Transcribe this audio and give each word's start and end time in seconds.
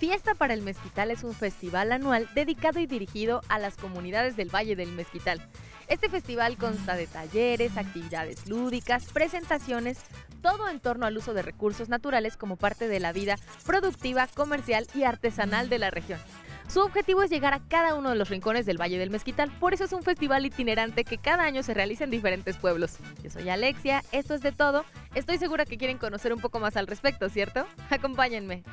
Fiesta 0.00 0.34
para 0.34 0.54
el 0.54 0.62
Mezquital 0.62 1.10
es 1.10 1.24
un 1.24 1.34
festival 1.34 1.92
anual 1.92 2.26
dedicado 2.34 2.80
y 2.80 2.86
dirigido 2.86 3.42
a 3.48 3.58
las 3.58 3.76
comunidades 3.76 4.34
del 4.34 4.48
Valle 4.48 4.74
del 4.74 4.92
Mezquital. 4.92 5.46
Este 5.88 6.08
festival 6.08 6.56
consta 6.56 6.96
de 6.96 7.06
talleres, 7.06 7.76
actividades 7.76 8.48
lúdicas, 8.48 9.04
presentaciones, 9.12 9.98
todo 10.40 10.70
en 10.70 10.80
torno 10.80 11.04
al 11.04 11.18
uso 11.18 11.34
de 11.34 11.42
recursos 11.42 11.90
naturales 11.90 12.38
como 12.38 12.56
parte 12.56 12.88
de 12.88 12.98
la 12.98 13.12
vida 13.12 13.36
productiva, 13.66 14.26
comercial 14.28 14.86
y 14.94 15.02
artesanal 15.02 15.68
de 15.68 15.78
la 15.78 15.90
región. 15.90 16.18
Su 16.66 16.80
objetivo 16.80 17.22
es 17.22 17.30
llegar 17.30 17.52
a 17.52 17.60
cada 17.68 17.94
uno 17.94 18.08
de 18.08 18.16
los 18.16 18.30
rincones 18.30 18.64
del 18.64 18.80
Valle 18.80 18.96
del 18.96 19.10
Mezquital, 19.10 19.50
por 19.60 19.74
eso 19.74 19.84
es 19.84 19.92
un 19.92 20.02
festival 20.02 20.46
itinerante 20.46 21.04
que 21.04 21.18
cada 21.18 21.42
año 21.42 21.62
se 21.62 21.74
realiza 21.74 22.04
en 22.04 22.10
diferentes 22.10 22.56
pueblos. 22.56 22.96
Yo 23.22 23.28
soy 23.28 23.50
Alexia, 23.50 24.02
esto 24.12 24.32
es 24.32 24.40
de 24.40 24.52
todo, 24.52 24.86
estoy 25.14 25.36
segura 25.36 25.66
que 25.66 25.76
quieren 25.76 25.98
conocer 25.98 26.32
un 26.32 26.40
poco 26.40 26.58
más 26.58 26.78
al 26.78 26.86
respecto, 26.86 27.28
¿cierto? 27.28 27.66
Acompáñenme. 27.90 28.64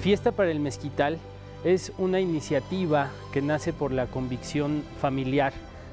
Fiesta 0.00 0.32
para 0.32 0.50
el 0.50 0.60
Mezquital 0.60 1.18
es 1.64 1.92
una 1.96 2.20
iniciativa 2.20 3.10
que 3.32 3.40
nace 3.40 3.72
por 3.72 3.92
la 3.92 4.06
convicción 4.06 4.82
familiar 5.00 5.52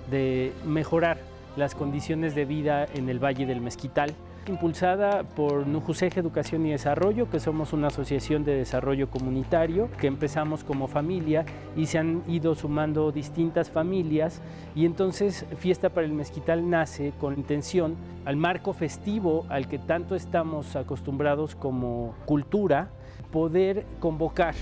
de 0.10 0.54
mejorar 0.66 1.20
las 1.56 1.76
condiciones 1.76 2.36
de 2.36 2.46
vida 2.46 2.86
en 2.94 3.10
el 3.10 3.24
Valle 3.24 3.46
del 3.46 3.62
Mezquital 3.62 4.16
impulsada 4.47 5.23
por 5.23 5.67
Nujuseje 5.67 6.20
Educación 6.20 6.66
y 6.66 6.72
Desarrollo, 6.72 7.30
que 7.30 7.39
somos 7.39 7.73
una 7.73 7.88
asociación 7.88 8.44
de 8.44 8.56
desarrollo 8.56 9.09
comunitario, 9.09 9.89
que 10.00 10.08
empezamos 10.08 10.64
como 10.64 10.88
familia 10.88 11.45
y 11.75 11.86
se 11.86 12.00
han 12.00 12.23
ido 12.28 12.56
sumando 12.56 13.12
distintas 13.12 13.69
familias. 13.69 14.42
Y 14.75 14.86
entonces 14.86 15.45
Fiesta 15.58 15.89
para 15.89 16.08
el 16.08 16.14
Mezquital 16.14 16.69
nace 16.69 17.14
con 17.19 17.34
intención 17.34 17.95
al 18.25 18.36
marco 18.36 18.73
festivo 18.73 19.45
al 19.50 19.67
que 19.67 19.78
tanto 19.78 20.16
estamos 20.16 20.75
acostumbrados 20.75 21.56
como 21.56 22.16
cultura, 22.25 22.89
poder 23.31 23.86
convocar 24.00 24.56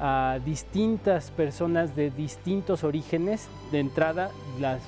a 0.00 0.38
distintas 0.44 1.30
personas 1.30 1.94
de 1.94 2.10
distintos 2.10 2.84
orígenes, 2.84 3.48
de 3.70 3.80
entrada 3.80 4.30
las 4.58 4.80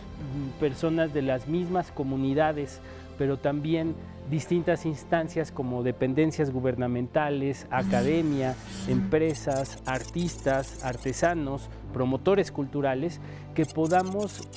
personas 0.59 1.13
de 1.13 1.23
las 1.23 1.49
mismas 1.49 1.93
comunidades, 1.93 2.81
pero 3.19 3.37
también 3.37 3.95
distintas 4.31 4.87
instancias 4.87 5.51
como 5.51 5.83
dependencias 5.83 6.51
gubernamentales, 6.51 7.67
academia, 7.71 8.55
empresas, 8.89 9.83
artistas, 9.87 10.85
artesanos, 10.85 11.69
promotores 11.93 12.51
culturales, 12.53 13.21
que 13.55 13.67
podamos 13.67 14.49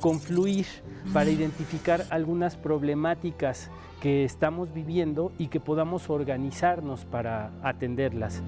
confluir 0.00 0.66
para 1.12 1.30
identificar 1.30 2.04
algunas 2.10 2.56
problemáticas 2.56 3.70
que 4.00 4.24
estamos 4.24 4.74
viviendo 4.74 5.32
y 5.38 5.46
que 5.46 5.60
podamos 5.60 6.10
organizarnos 6.10 7.04
para 7.04 7.52
atenderlas. 7.62 8.42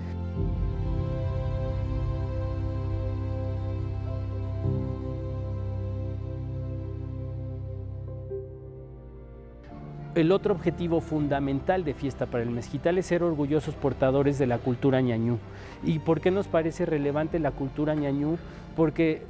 El 10.15 10.31
otro 10.31 10.55
objetivo 10.55 11.01
fundamental 11.01 11.83
de 11.83 11.93
Fiesta 11.93 12.27
para 12.27 12.45
el 12.45 12.51
Mezquital 12.51 12.99
es 12.99 13.07
ser 13.07 13.25
orgullosos 13.25 13.75
portadores 13.75 14.39
de 14.39 14.47
la 14.47 14.59
cultura 14.59 15.01
ñañú. 15.01 15.39
¿Y 15.83 15.99
por 15.99 16.21
qué 16.21 16.31
nos 16.31 16.47
parece 16.47 16.87
relevante 16.87 17.41
la 17.41 17.51
cultura 17.51 17.97
ñañú? 17.97 18.39
Porque 18.77 19.23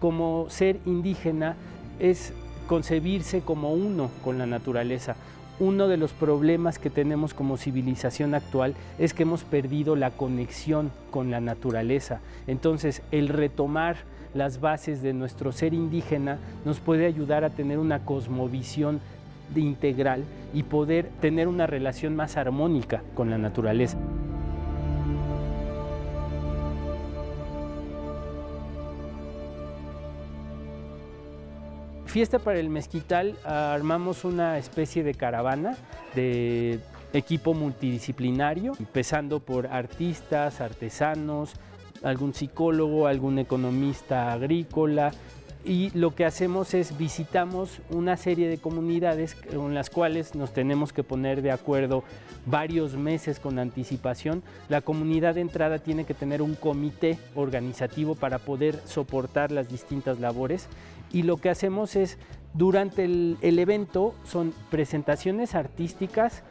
como 0.00 0.46
ser 0.48 0.80
indígena 0.86 1.54
es 1.98 2.32
concebirse 2.66 3.42
como 3.42 3.74
uno 3.74 4.08
con 4.24 4.38
la 4.38 4.46
naturaleza. 4.46 5.16
Uno 5.60 5.86
de 5.86 5.98
los 5.98 6.14
problemas 6.14 6.78
que 6.78 6.88
tenemos 6.88 7.34
como 7.34 7.58
civilización 7.58 8.34
actual 8.34 8.74
es 8.98 9.12
que 9.12 9.24
hemos 9.24 9.44
perdido 9.44 9.96
la 9.96 10.12
conexión 10.12 10.90
con 11.10 11.30
la 11.30 11.42
naturaleza. 11.42 12.20
Entonces, 12.46 13.02
el 13.10 13.28
retomar 13.28 13.96
las 14.32 14.62
bases 14.62 15.02
de 15.02 15.12
nuestro 15.12 15.52
ser 15.52 15.74
indígena 15.74 16.38
nos 16.64 16.80
puede 16.80 17.04
ayudar 17.04 17.44
a 17.44 17.50
tener 17.50 17.78
una 17.78 18.06
cosmovisión 18.06 19.00
integral 19.60 20.24
y 20.52 20.62
poder 20.64 21.10
tener 21.20 21.48
una 21.48 21.66
relación 21.66 22.16
más 22.16 22.36
armónica 22.36 23.02
con 23.14 23.30
la 23.30 23.38
naturaleza. 23.38 23.98
Fiesta 32.06 32.38
para 32.38 32.58
el 32.58 32.68
Mezquital, 32.68 33.36
armamos 33.42 34.26
una 34.26 34.58
especie 34.58 35.02
de 35.02 35.14
caravana 35.14 35.76
de 36.14 36.80
equipo 37.14 37.54
multidisciplinario, 37.54 38.74
empezando 38.78 39.40
por 39.40 39.66
artistas, 39.66 40.60
artesanos, 40.60 41.54
algún 42.02 42.34
psicólogo, 42.34 43.06
algún 43.06 43.38
economista 43.38 44.32
agrícola, 44.32 45.12
y 45.64 45.90
lo 45.90 46.14
que 46.14 46.24
hacemos 46.24 46.74
es 46.74 46.98
visitamos 46.98 47.80
una 47.90 48.16
serie 48.16 48.48
de 48.48 48.58
comunidades 48.58 49.34
con 49.34 49.74
las 49.74 49.90
cuales 49.90 50.34
nos 50.34 50.52
tenemos 50.52 50.92
que 50.92 51.04
poner 51.04 51.40
de 51.40 51.52
acuerdo 51.52 52.02
varios 52.46 52.96
meses 52.96 53.38
con 53.38 53.58
anticipación. 53.58 54.42
La 54.68 54.80
comunidad 54.80 55.36
de 55.36 55.42
entrada 55.42 55.78
tiene 55.78 56.04
que 56.04 56.14
tener 56.14 56.42
un 56.42 56.54
comité 56.54 57.18
organizativo 57.34 58.14
para 58.16 58.38
poder 58.38 58.80
soportar 58.86 59.52
las 59.52 59.68
distintas 59.68 60.18
labores 60.18 60.68
y 61.12 61.22
lo 61.22 61.36
que 61.36 61.50
hacemos 61.50 61.94
es 61.94 62.18
durante 62.54 63.04
el, 63.04 63.38
evento 63.40 64.14
son 64.24 64.52
presentaciones 64.70 65.54
artísticas, 65.54 66.42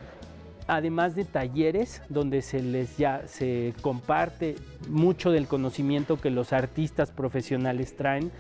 además 0.68 1.16
de 1.16 1.26
talleres 1.26 2.02
donde 2.10 2.42
se 2.42 2.64
les 2.64 2.98
ya 2.98 3.24
se 3.28 3.74
comparte 3.82 4.56
mucho 4.88 5.32
del 5.32 5.48
conocimiento 5.48 6.20
que 6.20 6.30
los 6.30 6.54
artistas 6.54 7.12
profesionales 7.12 7.96
traen 7.96 8.32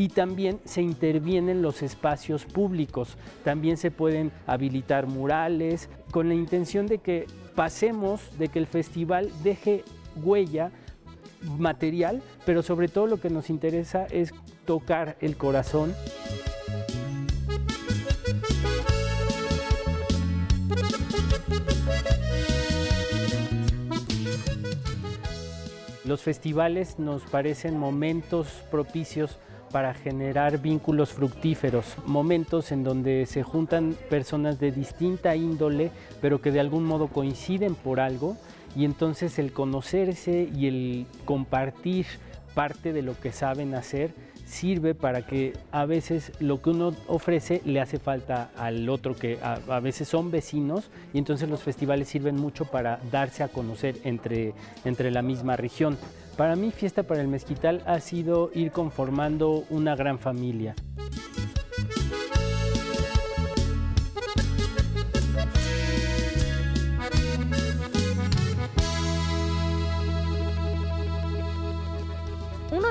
y 0.00 0.08
también 0.08 0.60
se 0.64 0.80
intervienen 0.80 1.60
los 1.60 1.82
espacios 1.82 2.46
públicos. 2.46 3.18
También 3.44 3.76
se 3.76 3.90
pueden 3.90 4.32
habilitar 4.46 5.06
murales 5.06 5.90
con 6.10 6.28
la 6.28 6.34
intención 6.34 6.86
de 6.86 7.00
que 7.00 7.26
pasemos, 7.54 8.22
de 8.38 8.48
que 8.48 8.60
el 8.60 8.66
festival 8.66 9.30
deje 9.42 9.84
huella 10.16 10.72
material, 11.58 12.22
pero 12.46 12.62
sobre 12.62 12.88
todo 12.88 13.08
lo 13.08 13.20
que 13.20 13.28
nos 13.28 13.50
interesa 13.50 14.06
es 14.06 14.32
tocar 14.64 15.18
el 15.20 15.36
corazón. 15.36 15.94
Los 26.06 26.22
festivales 26.22 26.98
nos 26.98 27.24
parecen 27.24 27.78
momentos 27.78 28.48
propicios 28.70 29.38
para 29.70 29.94
generar 29.94 30.60
vínculos 30.60 31.10
fructíferos, 31.10 31.96
momentos 32.06 32.72
en 32.72 32.84
donde 32.84 33.26
se 33.26 33.42
juntan 33.42 33.96
personas 34.08 34.58
de 34.58 34.72
distinta 34.72 35.36
índole, 35.36 35.90
pero 36.20 36.40
que 36.40 36.50
de 36.50 36.60
algún 36.60 36.84
modo 36.84 37.08
coinciden 37.08 37.74
por 37.74 38.00
algo, 38.00 38.36
y 38.76 38.84
entonces 38.84 39.38
el 39.38 39.52
conocerse 39.52 40.48
y 40.54 40.66
el 40.66 41.06
compartir 41.24 42.06
parte 42.54 42.92
de 42.92 43.02
lo 43.02 43.18
que 43.18 43.32
saben 43.32 43.74
hacer 43.74 44.12
sirve 44.50 44.94
para 44.94 45.22
que 45.22 45.52
a 45.70 45.86
veces 45.86 46.32
lo 46.40 46.60
que 46.60 46.70
uno 46.70 46.94
ofrece 47.06 47.62
le 47.64 47.80
hace 47.80 47.98
falta 47.98 48.50
al 48.56 48.88
otro 48.88 49.14
que 49.14 49.38
a, 49.42 49.80
veces 49.80 50.08
son 50.08 50.30
vecinos 50.30 50.90
y 51.14 51.18
entonces 51.18 51.48
los 51.48 51.62
festivales 51.62 52.08
sirven 52.08 52.36
mucho 52.36 52.64
para 52.64 53.00
darse 53.10 53.42
a 53.42 53.48
conocer 53.48 53.96
entre, 54.04 54.52
entre 54.84 55.10
la 55.10 55.22
misma 55.22 55.56
región. 55.56 55.96
Para 56.36 56.56
mí 56.56 56.70
Fiesta 56.72 57.04
para 57.04 57.20
el 57.20 57.28
Mezquital 57.28 57.82
ha 57.86 58.00
sido 58.00 58.50
ir 58.54 58.72
conformando 58.72 59.64
una 59.70 59.94
gran 59.94 60.18
familia. 60.18 60.74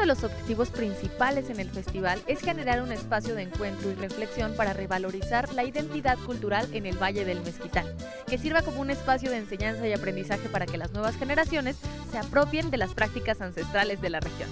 Los 0.06 0.24
objetivos 0.24 0.69
principales 0.69 1.50
en 1.50 1.60
el 1.60 1.69
festival 1.69 2.22
es 2.28 2.40
generar 2.40 2.81
un 2.81 2.92
espacio 2.92 3.36
de 3.36 3.44
encuentro 3.44 3.90
y 3.90 3.96
reflexión 3.96 4.54
para 4.56 4.74
revalorizar 4.74 5.54
la 5.54 5.63
identidad 5.63 6.18
cultural 6.25 6.68
en 6.74 6.86
el 6.86 6.98
Valle 7.01 7.25
del 7.25 7.42
Mezquital, 7.42 7.96
que 8.28 8.38
sirva 8.38 8.62
como 8.62 8.81
un 8.81 8.90
espacio 8.90 9.30
de 9.30 9.38
enseñanza 9.38 9.88
y 9.88 9.94
aprendizaje 9.94 10.50
para 10.50 10.66
que 10.66 10.78
las 10.78 10.92
nuevas 10.92 11.16
generaciones 11.16 11.78
se 12.12 12.18
apropien 12.18 12.72
de 12.72 12.78
las 12.78 12.94
prácticas 12.94 13.42
ancestrales 13.42 14.01
de 14.01 14.10
la 14.10 14.19
región. 14.19 14.50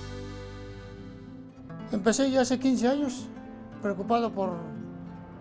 Empecé 1.92 2.30
ya 2.32 2.42
hace 2.42 2.60
15 2.60 2.88
años, 2.88 3.28
preocupado 3.82 4.32
por, 4.32 4.58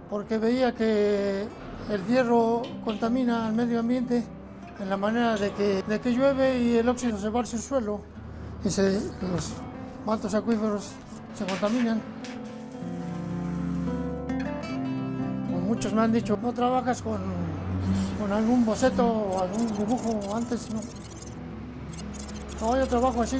porque 0.09 0.39
veía 0.39 0.73
que 0.75 1.47
el 1.91 2.01
fierro 2.03 2.63
contamina 2.85 3.47
al 3.47 3.53
medio 3.53 3.81
ambiente 3.81 4.25
en 4.81 4.91
la 4.91 4.97
manera 4.97 5.37
de 5.37 5.53
que, 5.53 5.83
de 5.83 6.01
que 6.01 6.13
llueve 6.13 6.59
y 6.59 6.77
el 6.77 6.89
óxido 6.89 7.19
se 7.19 7.29
va 7.29 7.41
al 7.41 7.47
suelo 7.47 8.01
y 8.65 8.71
se, 8.71 9.01
los 9.23 9.53
mantos 10.07 10.35
acuíferos 10.35 10.93
se 11.37 11.45
contaminan. 11.45 12.01
muchos 15.67 15.93
me 15.93 16.01
han 16.01 16.13
dicho, 16.13 16.39
no 16.41 16.53
trabajas 16.53 17.03
con, 17.03 17.19
con 18.21 18.33
algún 18.33 18.65
boceto 18.65 19.05
o 19.05 19.43
algún 19.43 19.67
dibujo 19.77 20.35
antes, 20.35 20.69
no. 20.73 20.81
No, 22.61 22.79
yo 22.79 22.87
trabajo 22.87 23.21
así, 23.21 23.37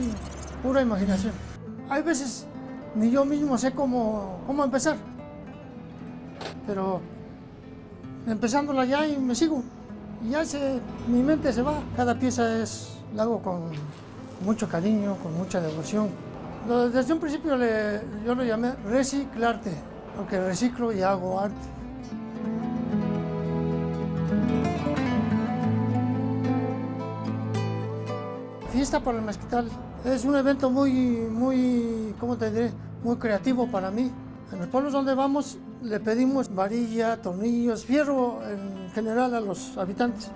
pura 0.63 0.83
imaginación. 0.83 1.33
Hay 1.89 2.03
veces 2.03 2.47
ni 2.97 3.11
yo 3.11 3.25
mismo 3.25 3.57
sé 3.57 3.73
cómo, 3.73 4.41
cómo 4.47 4.65
empezar, 4.65 4.97
pero 6.67 7.01
empezándola 8.27 8.85
ya 8.85 9.07
y 9.07 9.17
me 9.17 9.35
sigo. 9.35 9.63
Y 10.23 10.31
ya 10.31 10.45
se, 10.45 10.81
mi 11.09 11.23
mente 11.23 11.53
se 11.53 11.63
va. 11.63 11.81
Cada 11.97 12.19
pieza 12.19 12.61
es, 12.61 12.99
la 13.15 13.23
hago 13.23 13.41
con 13.41 13.71
mucho 14.45 14.69
cariño, 14.69 15.17
con 15.23 15.35
mucha 15.39 15.61
devoción. 15.61 16.09
Desde 16.67 17.13
un 17.13 17.21
principio 17.21 17.57
le, 17.57 18.01
yo 18.25 18.35
lo 18.35 18.43
llamé 18.43 18.73
reciclarte, 18.89 19.71
porque 20.17 20.41
reciclo 20.41 20.93
y 20.93 21.01
hago 21.01 21.39
arte. 21.39 21.55
Fiesta 28.73 28.99
por 28.99 29.15
el 29.15 29.23
Mezquital 29.23 29.69
es 30.05 30.25
un 30.25 30.35
evento 30.35 30.69
muy, 30.69 30.91
muy, 30.91 32.15
¿cómo 32.19 32.37
te 32.37 32.51
diré? 32.51 32.73
Muy 33.05 33.15
creativo 33.17 33.69
para 33.71 33.93
mí. 33.93 34.11
En 34.53 34.59
los 34.59 34.67
pueblos 34.67 34.93
donde 34.93 35.15
vamos 35.15 35.59
le 35.83 36.01
pedimos 36.01 36.53
varilla, 36.53 37.23
tornillos, 37.23 37.85
fierro 37.85 38.41
en 38.45 38.91
general 38.91 39.35
a 39.37 39.41
los 39.41 39.79
habitantes. 39.79 40.33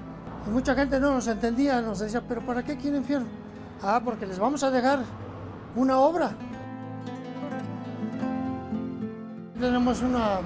Y 0.46 0.50
mucha 0.50 0.76
gente 0.76 1.00
no 1.00 1.12
nos 1.12 1.26
entendía, 1.26 1.80
nos 1.80 1.98
decía, 1.98 2.22
pero 2.26 2.40
¿para 2.46 2.62
qué 2.62 2.76
quieren 2.76 3.04
fierro? 3.04 3.26
Ah, 3.82 4.00
porque 4.04 4.26
les 4.26 4.38
vamos 4.38 4.62
a 4.62 4.70
dejar 4.70 5.00
una 5.76 5.98
obra. 5.98 6.32
Tenemos 9.58 10.02
una, 10.02 10.40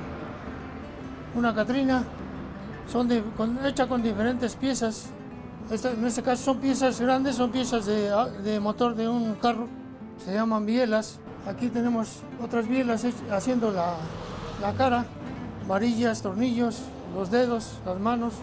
una 1.35 1.55
Catrina, 1.55 2.03
son 2.91 3.11
hecha 3.65 3.87
con 3.87 4.03
diferentes 4.03 4.57
piezas. 4.57 5.11
en 5.71 6.07
este 6.07 6.23
caso 6.23 6.43
son 6.43 6.59
piezas 6.59 7.01
grandes, 7.01 7.37
son 7.37 7.51
piezas 7.51 7.87
de, 7.87 8.11
de 8.43 8.61
motor 8.61 8.95
de 8.95 9.09
un 9.09 9.35
carro, 9.35 9.69
se 10.25 10.35
llaman 10.35 10.67
bielas. 10.67 11.21
Aquí 11.47 11.69
tenemos 11.69 12.23
otras 12.43 12.67
bielas 12.67 13.07
haciendo 13.31 13.71
la, 13.71 13.97
la 14.61 14.73
cara, 14.73 15.05
varillas, 15.69 16.23
tornillos, 16.23 16.83
los 17.15 17.31
dedos, 17.31 17.79
las 17.87 18.01
manos. 18.01 18.35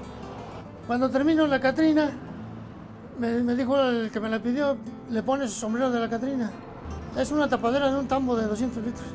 Cuando 0.88 1.10
termino 1.10 1.48
la 1.48 1.60
Catrina, 1.60 2.12
me, 3.20 3.56
dijo 3.56 3.80
el 3.80 4.12
que 4.12 4.20
me 4.20 4.30
la 4.30 4.40
pidió, 4.40 4.78
le 5.10 5.24
pone 5.24 5.48
su 5.48 5.60
sombrero 5.60 5.92
de 5.92 6.00
la 6.00 6.10
Catrina. 6.10 6.52
Es 7.18 7.32
una 7.32 7.48
tapadera 7.50 7.92
de 7.92 8.00
un 8.00 8.08
tambo 8.08 8.36
de 8.36 8.46
200 8.48 8.84
litros. 8.84 9.06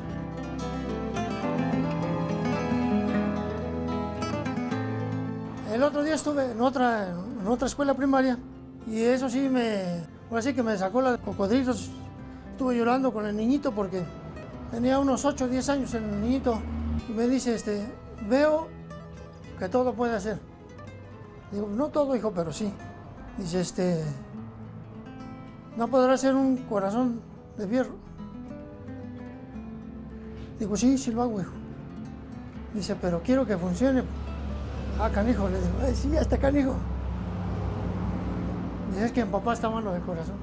El 5.73 5.83
otro 5.83 6.03
día 6.03 6.15
estuve 6.15 6.51
en 6.51 6.61
otra, 6.61 7.09
en 7.09 7.47
otra 7.47 7.67
escuela 7.67 7.93
primaria 7.93 8.37
y 8.87 9.01
eso 9.01 9.29
sí 9.29 9.49
me, 9.49 10.03
así 10.31 10.53
que 10.53 10.63
me 10.63 10.77
sacó 10.77 11.01
la 11.01 11.17
cocodrilos. 11.17 11.89
Estuve 12.51 12.77
llorando 12.77 13.13
con 13.13 13.25
el 13.25 13.35
niñito 13.35 13.71
porque 13.71 14.03
tenía 14.71 14.99
unos 14.99 15.25
8 15.25 15.45
o 15.45 15.47
10 15.47 15.69
años 15.69 15.93
el 15.93 16.21
niñito 16.21 16.59
y 17.07 17.11
me 17.11 17.27
dice, 17.27 17.53
este, 17.55 17.85
veo 18.27 18.67
que 19.59 19.69
todo 19.69 19.93
puede 19.93 20.15
hacer. 20.15 20.39
Digo, 21.51 21.67
no 21.67 21.89
todo, 21.89 22.15
hijo, 22.15 22.31
pero 22.31 22.51
sí. 22.51 22.71
Dice, 23.37 23.61
este, 23.61 24.03
no 25.77 25.87
podrá 25.87 26.17
ser 26.17 26.35
un 26.35 26.57
corazón 26.63 27.21
de 27.57 27.67
fierro. 27.67 27.95
Digo, 30.59 30.75
sí, 30.75 30.97
sí 30.97 31.11
lo 31.11 31.23
hago, 31.23 31.41
hijo. 31.41 31.51
Dice, 32.73 32.95
pero 32.99 33.21
quiero 33.21 33.45
que 33.45 33.57
funcione. 33.57 34.03
Ah, 34.99 35.09
canijo, 35.09 35.47
le 35.49 35.59
digo, 35.59 35.95
sí, 35.95 36.15
hasta 36.17 36.37
canijo. 36.37 36.75
Dice, 38.91 39.05
es 39.05 39.11
que 39.11 39.21
en 39.21 39.29
papá 39.29 39.53
está 39.53 39.69
malo 39.69 39.93
de 39.93 39.99
corazón. 40.01 40.35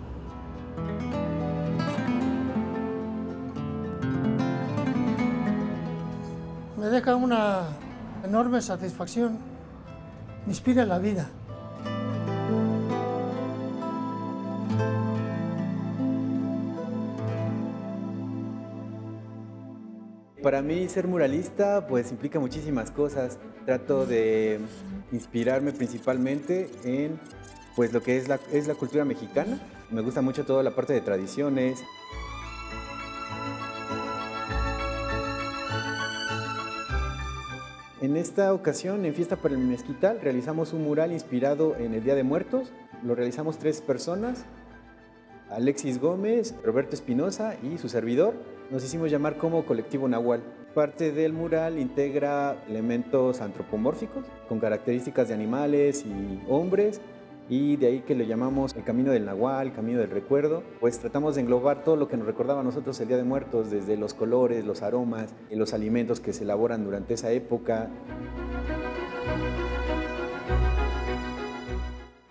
Me 6.79 6.87
deja 6.87 7.17
una 7.17 7.63
enorme 8.25 8.61
satisfacción, 8.61 9.39
me 10.45 10.53
inspira 10.53 10.85
la 10.85 10.99
vida. 10.99 11.29
Para 20.45 20.61
mí 20.61 20.87
ser 20.91 21.09
muralista 21.09 21.87
pues 21.87 22.11
implica 22.11 22.39
muchísimas 22.39 22.91
cosas. 22.91 23.39
Trato 23.65 24.05
de 24.05 24.61
inspirarme 25.11 25.73
principalmente 25.73 26.69
en 26.85 27.19
pues 27.75 27.95
lo 27.95 28.03
que 28.03 28.19
es 28.19 28.29
la, 28.29 28.39
es 28.53 28.69
la 28.69 28.75
cultura 28.75 29.07
mexicana. 29.07 29.59
Me 29.91 30.03
gusta 30.03 30.21
mucho 30.21 30.45
toda 30.45 30.63
la 30.63 30.73
parte 30.73 30.93
de 30.93 31.01
tradiciones. 31.01 31.83
En 38.03 38.19
esta 38.19 38.53
ocasión, 38.53 39.07
en 39.07 39.15
Fiesta 39.15 39.37
para 39.37 39.55
el 39.55 39.63
Mezquital, 39.63 40.21
realizamos 40.21 40.75
un 40.75 40.85
mural 40.85 41.13
inspirado 41.13 41.75
en 41.77 41.95
el 41.95 42.05
Día 42.05 42.15
de 42.15 42.23
Muertos. 42.23 42.71
Lo 43.03 43.15
realizamos 43.15 43.57
tres 43.59 43.81
personas, 43.81 44.45
Alexis 45.49 45.99
Gómez, 45.99 46.55
Roberto 46.63 46.95
Espinosa 46.95 47.57
y 47.63 47.79
su 47.79 47.89
servidor. 47.89 48.35
Nos 48.71 48.83
hicimos 48.83 49.11
llamar 49.11 49.37
como 49.37 49.67
Colectivo 49.67 50.09
Nahual. 50.09 50.43
Parte 50.75 51.13
del 51.13 51.35
mural 51.35 51.79
integra 51.79 52.57
elementos 52.67 53.41
antropomórficos 53.43 54.25
con 54.49 54.59
características 54.59 55.29
de 55.29 55.35
animales 55.35 56.05
y 56.07 56.43
hombres 56.49 57.01
y 57.49 57.77
de 57.77 57.87
ahí 57.89 58.01
que 58.01 58.15
lo 58.15 58.25
llamamos 58.25 58.75
el 58.75 58.83
camino 58.83 59.13
del 59.13 59.27
Nahual, 59.27 59.69
el 59.69 59.73
camino 59.75 60.01
del 60.01 60.11
recuerdo, 60.11 60.63
pues 60.81 60.99
tratamos 60.99 61.35
de 61.35 61.43
englobar 61.43 61.85
todo 61.85 61.97
lo 61.97 62.09
que 62.09 62.17
nos 62.17 62.27
recordaba 62.27 62.61
a 62.61 62.65
nosotros 62.65 62.99
el 63.01 63.09
Día 63.09 63.19
de 63.19 63.25
Muertos, 63.25 63.71
desde 63.71 63.99
los 63.99 64.15
colores, 64.15 64.65
los 64.65 64.83
aromas, 64.83 65.35
los 65.51 65.75
alimentos 65.75 66.21
que 66.21 66.33
se 66.33 66.45
elaboran 66.45 66.85
durante 66.85 67.15
esa 67.15 67.31
época. 67.31 67.91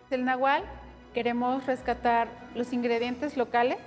El 0.09 0.25
Nahual 0.25 0.63
Queremos 1.13 1.63
rescatar 1.67 2.27
los 2.55 2.73
ingredientes 2.73 3.37
locales 3.37 3.77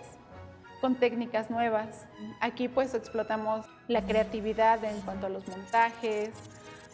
con 0.86 0.94
técnicas 0.94 1.50
nuevas. 1.50 2.06
Aquí 2.38 2.68
pues 2.68 2.94
explotamos 2.94 3.66
la 3.88 4.02
creatividad 4.02 4.84
en 4.84 5.00
cuanto 5.00 5.26
a 5.26 5.28
los 5.28 5.44
montajes. 5.48 6.30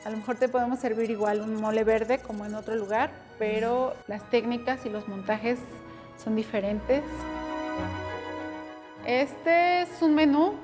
A 0.06 0.08
lo 0.08 0.16
mejor 0.16 0.37
te 0.37 0.49
podemos 0.49 0.78
servir 0.78 1.11
igual 1.11 1.42
un 1.42 1.61
mole 1.61 1.84
verde 1.84 2.16
como 2.16 2.46
en 2.46 2.54
otro 2.54 2.75
lugar, 2.75 3.11
pero 3.38 3.94
las 4.06 4.30
técnicas 4.30 4.87
y 4.87 4.88
los 4.88 5.06
montajes 5.08 5.58
son 6.16 6.37
diferentes. 6.37 7.02
Este 9.06 9.82
es 9.82 10.00
un 10.00 10.14
menú, 10.14 10.54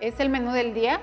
es 0.00 0.18
el 0.18 0.30
menú 0.30 0.50
del 0.52 0.72
día. 0.72 1.00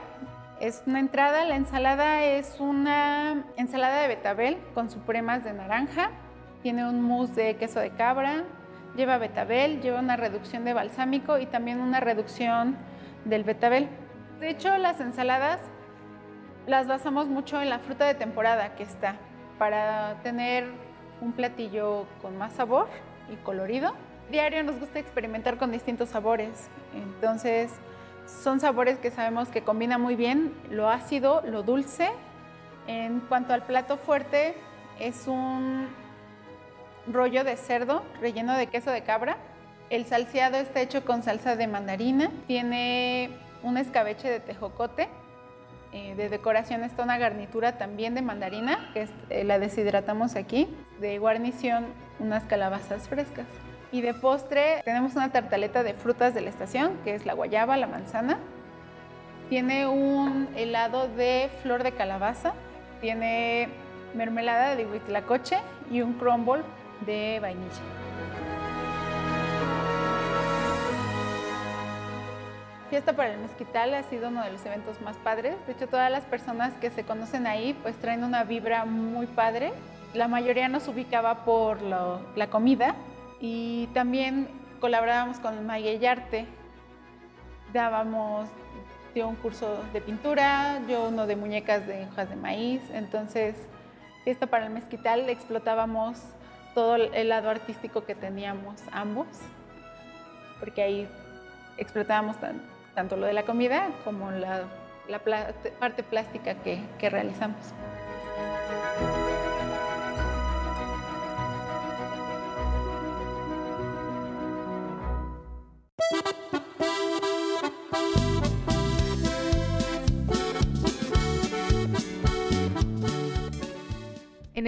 Es 0.60 0.82
una 0.88 1.00
entrada, 1.00 1.46
la 1.46 1.58
ensalada 1.58 2.24
es 2.24 2.60
una 2.60 3.46
ensalada 3.56 4.02
de 4.02 4.08
betabel 4.08 4.58
con 4.74 4.90
supremas 4.90 5.44
de 5.44 5.54
naranja, 5.54 6.10
tiene 6.64 6.90
un 6.90 7.04
mousse 7.04 7.36
de 7.36 7.56
queso 7.58 7.80
de 7.80 7.92
cabra, 7.92 8.46
lleva 8.96 9.18
betabel, 9.18 9.82
lleva 9.82 10.00
una 10.00 10.18
reducción 10.18 10.66
de 10.66 10.74
balsámico 10.74 11.38
y 11.38 11.46
también 11.46 11.80
una 11.80 12.00
reducción 12.00 12.78
del 13.26 13.44
betabel. 13.44 13.88
De 14.40 14.50
hecho, 14.50 14.78
las 14.78 15.00
ensaladas 15.00 15.62
las 16.68 16.88
basamos 16.88 17.28
mucho 17.28 17.62
en 17.62 17.70
la 17.70 17.80
fruta 17.80 18.06
de 18.06 18.14
temporada 18.14 18.76
que 18.76 18.84
está 18.84 19.16
para 19.58 20.16
tener 20.24 20.66
un 21.22 21.34
platillo 21.34 22.06
con 22.22 22.38
más 22.38 22.54
sabor 22.54 22.88
y 23.32 23.36
colorido. 23.38 23.94
Diario 24.30 24.64
nos 24.64 24.80
gusta 24.80 25.00
experimentar 25.00 25.58
con 25.58 25.72
distintos 25.72 26.10
sabores, 26.10 26.70
entonces 26.96 27.72
son 28.26 28.60
sabores 28.60 28.98
que 28.98 29.12
sabemos 29.12 29.50
que 29.50 29.62
combinan 29.62 30.02
muy 30.02 30.16
bien 30.16 30.54
lo 30.70 30.90
ácido, 30.90 31.42
lo 31.46 31.64
dulce. 31.64 32.10
En 32.88 33.20
cuanto 33.22 33.54
al 33.54 33.64
plato 33.64 33.98
fuerte, 33.98 34.56
es 35.00 35.28
un 35.28 35.88
rollo 37.08 37.44
de 37.44 37.58
cerdo 37.58 38.04
relleno 38.20 38.56
de 38.56 38.68
queso 38.68 38.92
de 38.92 39.02
cabra 39.02 39.38
El 39.90 40.06
salseado 40.06 40.58
está 40.58 40.82
hecho 40.82 41.04
con 41.04 41.24
salsa 41.24 41.56
de 41.56 41.68
mandarina, 41.68 42.32
tiene 42.48 43.30
un 43.64 43.78
escabeche 43.78 44.30
de 44.30 44.40
tejocote, 44.40 45.10
eh, 45.94 46.16
de 46.16 46.30
decoración 46.30 46.84
está 46.84 47.04
una 47.04 47.18
garnitura 47.18 47.78
también 47.78 48.16
de 48.16 48.22
mandarina, 48.22 48.90
que 48.94 49.10
eh, 49.30 49.44
la 49.44 49.60
deshidratamos 49.60 50.36
aquí, 50.36 50.70
de 51.02 51.20
guarnición 51.20 51.88
unas 52.20 52.44
calabazas 52.46 53.10
frescas. 53.10 53.46
Y 53.92 54.00
de 54.02 54.14
postre 54.14 54.82
tenemos 54.86 55.16
una 55.16 55.34
tartaleta 55.34 55.84
de 55.84 55.94
frutas 55.94 56.34
de 56.34 56.40
la 56.40 56.50
estación, 56.50 56.94
que 57.04 57.14
es 57.14 57.26
la 57.26 57.34
guayaba, 57.34 57.76
la 57.76 57.88
manzana. 57.88 58.38
Tiene 59.50 59.86
un 59.86 60.48
helado 60.56 61.10
de 61.10 61.50
flor 61.62 61.84
de 61.84 61.92
calabaza, 61.92 62.54
tiene 63.02 63.68
mermelada 64.16 64.78
de 64.78 64.86
huitlacoche 64.86 65.58
y 65.92 66.02
un 66.02 66.14
crumble 66.14 66.64
de 67.06 67.40
vainilla. 67.42 67.82
Fiesta 72.90 73.14
para 73.14 73.34
el 73.34 73.40
Mezquital 73.40 73.94
ha 73.94 74.04
sido 74.04 74.28
uno 74.28 74.44
de 74.44 74.52
los 74.52 74.66
eventos 74.66 75.00
más 75.02 75.16
padres. 75.18 75.56
De 75.66 75.74
hecho, 75.74 75.88
todas 75.88 76.12
las 76.12 76.26
personas 76.26 76.74
que 76.74 76.90
se 76.90 77.04
conocen 77.04 77.48
ahí 77.48 77.74
pues 77.82 77.96
traen 77.96 78.24
una 78.24 78.44
vibra 78.44 78.84
muy 78.86 79.28
padre. 79.28 79.72
La 80.14 80.28
mayoría 80.28 80.68
nos 80.68 80.90
ubicaba 80.90 81.46
por 81.46 81.82
la 81.82 82.48
comida 82.50 82.96
y 83.40 83.88
también 83.94 84.50
colaborábamos 84.82 85.40
con 85.40 85.70
Arte. 85.70 86.48
Dábamos 87.72 88.50
dio 89.14 89.28
un 89.28 89.36
curso 89.36 89.84
de 89.94 90.02
pintura, 90.02 90.82
yo 90.88 91.08
uno 91.08 91.28
de 91.28 91.36
muñecas 91.36 91.86
de 91.88 92.08
hojas 92.12 92.30
de 92.30 92.36
maíz. 92.36 92.82
Entonces, 92.94 93.56
Fiesta 94.24 94.48
para 94.48 94.68
el 94.68 94.72
Mezquital 94.72 95.30
explotábamos 95.30 96.20
todo 96.74 96.96
el 96.96 97.30
lado 97.30 97.50
artístico 97.50 98.06
que 98.06 98.16
teníamos 98.16 98.82
ambos, 98.92 99.28
porque 100.60 100.82
ahí 100.82 101.08
explotábamos 101.78 102.38
tanto 102.94 103.16
lo 103.18 103.26
de 103.26 103.34
la 103.34 103.44
comida 103.44 103.90
como 104.04 104.32
la, 104.32 104.66
parte 105.80 106.04
plástica 106.04 106.56
que, 106.56 106.82
que 107.00 107.10
realizamos. 107.10 107.58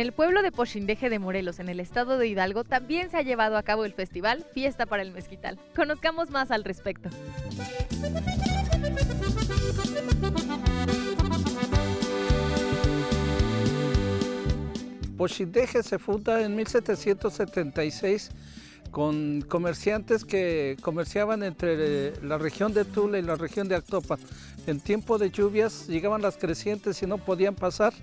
El 0.03 0.11
pueblo 0.11 0.41
de 0.41 0.51
Pochindeje 0.51 1.09
de 1.09 1.17
Morelos, 1.17 1.59
en 1.59 1.69
el 1.69 1.79
estado 1.79 2.17
de 2.17 2.27
Hidalgo, 2.27 2.65
también 2.65 3.09
se 3.09 3.15
ha 3.15 3.21
llevado 3.21 3.55
a 3.55 3.63
cabo 3.63 3.85
el 3.85 3.93
festival 3.93 4.45
Fiesta 4.53 4.85
para 4.85 5.01
el 5.01 5.13
Mezquital. 5.13 5.57
Conozcamos 5.73 6.29
más 6.29 6.51
al 6.51 6.65
respecto. 6.65 7.09
Pochindeje 15.17 15.81
se 15.83 15.97
funda 15.99 16.41
en 16.41 16.53
1776 16.57 18.31
con 18.91 19.41
comerciantes 19.43 20.25
que 20.25 20.75
comerciaban 20.81 21.43
entre 21.43 22.21
la 22.21 22.37
región 22.37 22.73
de 22.73 22.83
Tula 22.83 23.19
y 23.19 23.21
la 23.21 23.37
región 23.37 23.69
de 23.69 23.75
Actopan. 23.75 24.19
En 24.67 24.81
tiempo 24.81 25.17
de 25.17 25.31
lluvias 25.31 25.87
llegaban 25.87 26.21
las 26.21 26.35
crecientes 26.35 27.01
y 27.01 27.07
no 27.07 27.19
podían 27.19 27.55
pasar 27.55 27.93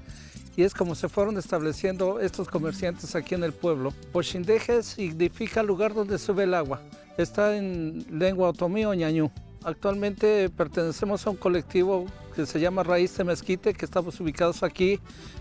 y 0.56 0.62
es 0.62 0.74
como 0.74 0.94
se 0.94 1.08
fueron 1.08 1.38
estableciendo 1.38 2.20
estos 2.20 2.48
comerciantes 2.48 3.14
aquí 3.14 3.34
en 3.34 3.44
el 3.44 3.52
pueblo. 3.52 3.92
Pochindeje 4.12 4.82
significa 4.82 5.62
lugar 5.62 5.94
donde 5.94 6.18
sube 6.18 6.44
el 6.44 6.54
agua. 6.54 6.80
Está 7.16 7.56
en 7.56 8.04
lengua 8.10 8.48
otomí 8.48 8.84
o 8.84 8.94
ñañú. 8.94 9.30
Actualmente 9.62 10.48
pertenecemos 10.48 11.26
a 11.26 11.30
un 11.30 11.36
colectivo 11.36 12.06
que 12.34 12.46
se 12.46 12.58
llama 12.60 12.82
Raíz 12.82 13.16
de 13.16 13.24
Mezquite, 13.24 13.74
que 13.74 13.84
estamos 13.84 14.18
ubicados 14.20 14.62
aquí 14.62 14.98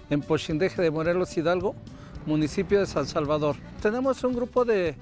en 0.09 0.21
Pochindeje 0.21 0.81
de 0.81 0.91
Morelos 0.91 1.37
Hidalgo, 1.37 1.75
municipio 2.25 2.79
de 2.79 2.85
San 2.85 3.05
Salvador. 3.05 3.55
Tenemos 3.81 4.23
un 4.23 4.33
grupo 4.33 4.65
de, 4.65 4.95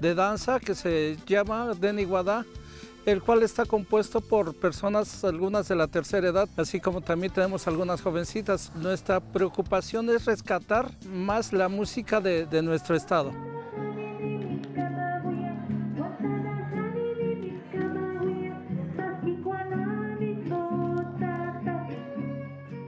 de 0.00 0.14
danza 0.14 0.60
que 0.60 0.74
se 0.74 1.16
llama 1.26 1.74
Deniguadá, 1.74 2.44
el 3.04 3.20
cual 3.20 3.42
está 3.42 3.64
compuesto 3.64 4.20
por 4.20 4.54
personas, 4.54 5.24
algunas 5.24 5.66
de 5.68 5.74
la 5.74 5.88
tercera 5.88 6.28
edad, 6.28 6.48
así 6.56 6.80
como 6.80 7.00
también 7.00 7.32
tenemos 7.32 7.66
algunas 7.66 8.00
jovencitas. 8.00 8.72
Nuestra 8.76 9.20
preocupación 9.20 10.08
es 10.10 10.24
rescatar 10.24 10.90
más 11.06 11.52
la 11.52 11.68
música 11.68 12.20
de, 12.20 12.62
nuestro 12.62 12.94
estado. 12.94 13.32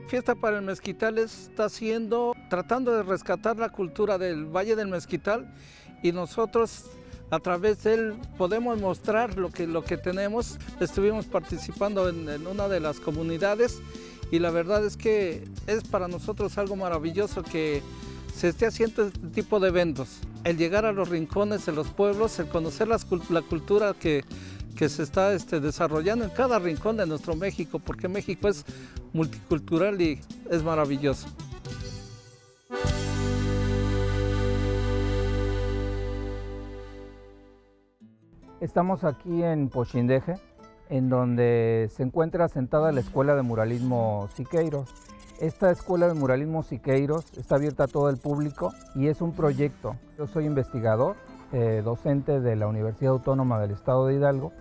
Fiesta 0.07 0.35
para 0.35 0.59
el 0.59 0.63
Mezquital 0.63 1.17
está 1.17 1.65
haciendo, 1.65 2.33
tratando 2.49 2.95
de 2.95 3.03
rescatar 3.03 3.57
la 3.57 3.69
cultura 3.69 4.17
del 4.17 4.45
Valle 4.45 4.77
del 4.77 4.87
Mezquital 4.87 5.53
y 6.01 6.13
nosotros 6.13 6.85
a 7.31 7.39
través 7.39 7.83
de 7.83 7.93
él 7.93 8.13
podemos 8.37 8.79
mostrar 8.79 9.37
lo 9.37 9.49
que, 9.49 9.67
lo 9.67 9.83
que 9.83 9.97
tenemos. 9.97 10.57
Estuvimos 10.79 11.25
participando 11.25 12.09
en, 12.09 12.47
una 12.47 12.67
de 12.67 12.79
las 12.79 12.99
comunidades 12.99 13.79
y 14.31 14.39
la 14.39 14.51
verdad 14.51 14.85
es 14.85 14.97
que 14.97 15.43
es 15.67 15.83
para 15.83 16.07
nosotros 16.07 16.57
algo 16.57 16.75
maravilloso 16.75 17.43
que 17.43 17.81
se 18.35 18.49
esté 18.49 18.65
haciendo 18.65 19.07
este 19.07 19.19
tipo 19.27 19.59
de 19.59 19.69
eventos. 19.69 20.19
El 20.43 20.57
llegar 20.57 20.85
a 20.85 20.91
los 20.91 21.09
rincones 21.09 21.65
de 21.65 21.71
los 21.71 21.87
pueblos, 21.87 22.37
el 22.39 22.47
conocer 22.47 22.87
la 22.87 23.41
cultura 23.41 23.93
que, 23.93 24.23
que 24.75 24.89
se 24.89 25.03
está 25.03 25.33
este, 25.33 25.59
desarrollando 25.59 26.25
en 26.25 26.31
cada 26.31 26.59
rincón 26.59 26.97
de 26.97 27.07
nuestro 27.07 27.35
México, 27.35 27.79
porque 27.79 28.07
México 28.07 28.47
es 28.47 28.65
multicultural 29.13 29.99
y 30.01 30.19
es 30.51 30.63
maravilloso. 30.63 31.27
Estamos 38.65 39.03
aquí 39.03 39.43
en 39.43 39.69
Pochindeje, 39.69 40.39
en 40.89 41.07
donde 41.07 41.87
se 41.91 42.01
encuentra 42.01 42.47
sentada 42.47 42.91
la 42.91 42.99
Escuela 42.99 43.35
de 43.35 43.43
Muralismo 43.43 44.27
Siqueiros. 44.33 44.91
Esta 45.39 45.69
Escuela 45.69 46.07
de 46.07 46.15
Muralismo 46.15 46.63
Siqueiros 46.63 47.25
está 47.37 47.57
abierta 47.57 47.83
a 47.83 47.87
todo 47.87 48.09
el 48.09 48.17
público 48.17 48.73
y 48.95 49.05
es 49.05 49.21
un 49.21 49.33
proyecto. 49.33 49.97
Yo 50.17 50.25
soy 50.25 50.45
investigador, 50.45 51.15
eh, 51.53 51.83
docente 51.85 52.39
de 52.41 52.55
la 52.55 52.65
Universidad 52.65 53.11
Autónoma 53.11 53.59
del 53.59 53.69
Estado 53.69 54.07
de 54.07 54.15
Hidalgo. 54.15 54.51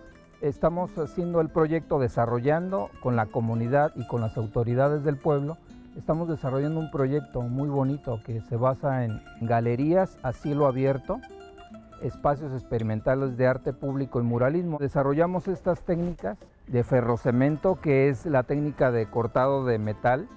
Estamos 0.42 0.90
haciendo 0.98 1.40
el 1.40 1.48
proyecto 1.48 1.98
desarrollando 1.98 2.90
con 3.02 3.16
la 3.16 3.24
comunidad 3.24 3.90
y 3.96 4.06
con 4.06 4.20
las 4.20 4.36
autoridades 4.36 5.02
del 5.02 5.16
pueblo. 5.16 5.56
Estamos 5.96 6.28
desarrollando 6.28 6.78
un 6.78 6.90
proyecto 6.90 7.40
muy 7.40 7.70
bonito 7.70 8.20
que 8.26 8.42
se 8.42 8.58
basa 8.58 9.06
en 9.06 9.22
galerías 9.40 10.18
a 10.22 10.34
cielo 10.34 10.66
abierto 10.66 11.22
espacios 12.04 12.52
experimentales 12.52 13.36
de 13.36 13.46
arte 13.46 13.72
público 13.72 14.20
y 14.20 14.24
muralismo. 14.24 14.78
Desarrollamos 14.78 15.48
estas 15.48 15.82
técnicas 15.82 16.38
de 16.66 16.84
ferrocemento, 16.84 17.80
que 17.80 18.08
es 18.08 18.26
la 18.26 18.42
técnica 18.42 18.90
de 18.90 19.06
cortado 19.06 19.64
de 19.64 19.78
metal, 19.78 20.28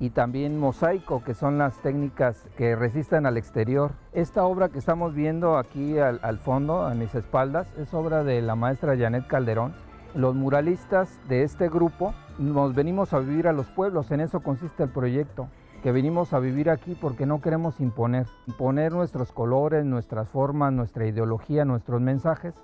y 0.00 0.10
también 0.10 0.58
mosaico, 0.58 1.22
que 1.22 1.34
son 1.34 1.58
las 1.58 1.78
técnicas 1.82 2.48
que 2.56 2.74
resisten 2.74 3.26
al 3.26 3.36
exterior. 3.36 3.92
Esta 4.14 4.44
obra 4.44 4.70
que 4.70 4.78
estamos 4.78 5.14
viendo 5.14 5.58
aquí 5.58 5.98
al, 5.98 6.38
fondo, 6.38 6.82
a 6.82 6.94
mis 6.94 7.14
espaldas, 7.14 7.68
es 7.76 7.92
obra 7.92 8.24
de 8.24 8.40
la 8.40 8.54
maestra 8.54 8.96
Janet 8.96 9.26
Calderón. 9.26 9.74
Los 10.14 10.34
muralistas 10.34 11.20
de 11.28 11.42
este 11.42 11.68
grupo 11.68 12.14
nos 12.38 12.74
venimos 12.74 13.12
a 13.12 13.18
vivir 13.18 13.46
a 13.46 13.52
los 13.52 13.66
pueblos, 13.66 14.10
en 14.10 14.20
eso 14.20 14.40
consiste 14.40 14.82
el 14.82 14.88
proyecto 14.88 15.48
que 15.82 15.92
venimos 15.92 16.32
a 16.32 16.38
vivir 16.38 16.68
aquí 16.68 16.94
porque 16.94 17.26
no 17.26 17.40
queremos 17.40 17.80
imponer. 17.80 18.26
Imponer 18.46 18.92
nuestros 18.92 19.32
colores, 19.32 19.84
nuestras 19.84 20.28
formas, 20.28 20.72
nuestra 20.72 21.06
ideología, 21.06 21.64
nuestros 21.64 22.00
mensajes, 22.00 22.54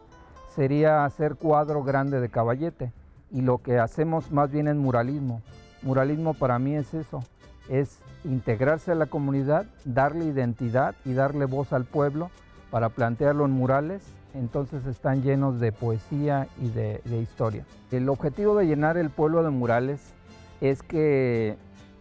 sería 0.54 1.04
hacer 1.04 1.36
cuadro 1.36 1.82
grande 1.82 2.20
de 2.20 2.28
caballete. 2.28 2.92
Y 3.30 3.40
lo 3.40 3.58
que 3.58 3.78
hacemos 3.78 4.30
más 4.32 4.50
bien 4.50 4.68
es 4.68 4.76
muralismo. 4.76 5.42
Muralismo 5.82 6.34
para 6.34 6.58
mí 6.58 6.74
es 6.74 6.94
eso, 6.94 7.22
es 7.68 7.98
integrarse 8.24 8.92
a 8.92 8.94
la 8.94 9.06
comunidad, 9.06 9.66
darle 9.84 10.24
identidad 10.24 10.94
y 11.04 11.12
darle 11.12 11.44
voz 11.44 11.72
al 11.72 11.84
pueblo 11.84 12.30
para 12.70 12.88
plantearlo 12.90 13.44
en 13.44 13.52
murales. 13.52 14.02
Entonces 14.34 14.84
están 14.86 15.22
llenos 15.22 15.60
de 15.60 15.72
poesía 15.72 16.48
y 16.60 16.68
de, 16.68 17.00
de 17.04 17.18
historia. 17.18 17.64
El 17.90 18.08
objetivo 18.08 18.56
de 18.56 18.66
llenar 18.66 18.98
el 18.98 19.10
pueblo 19.10 19.42
de 19.42 19.50
murales 19.50 20.12
es 20.60 20.82
que 20.82 21.56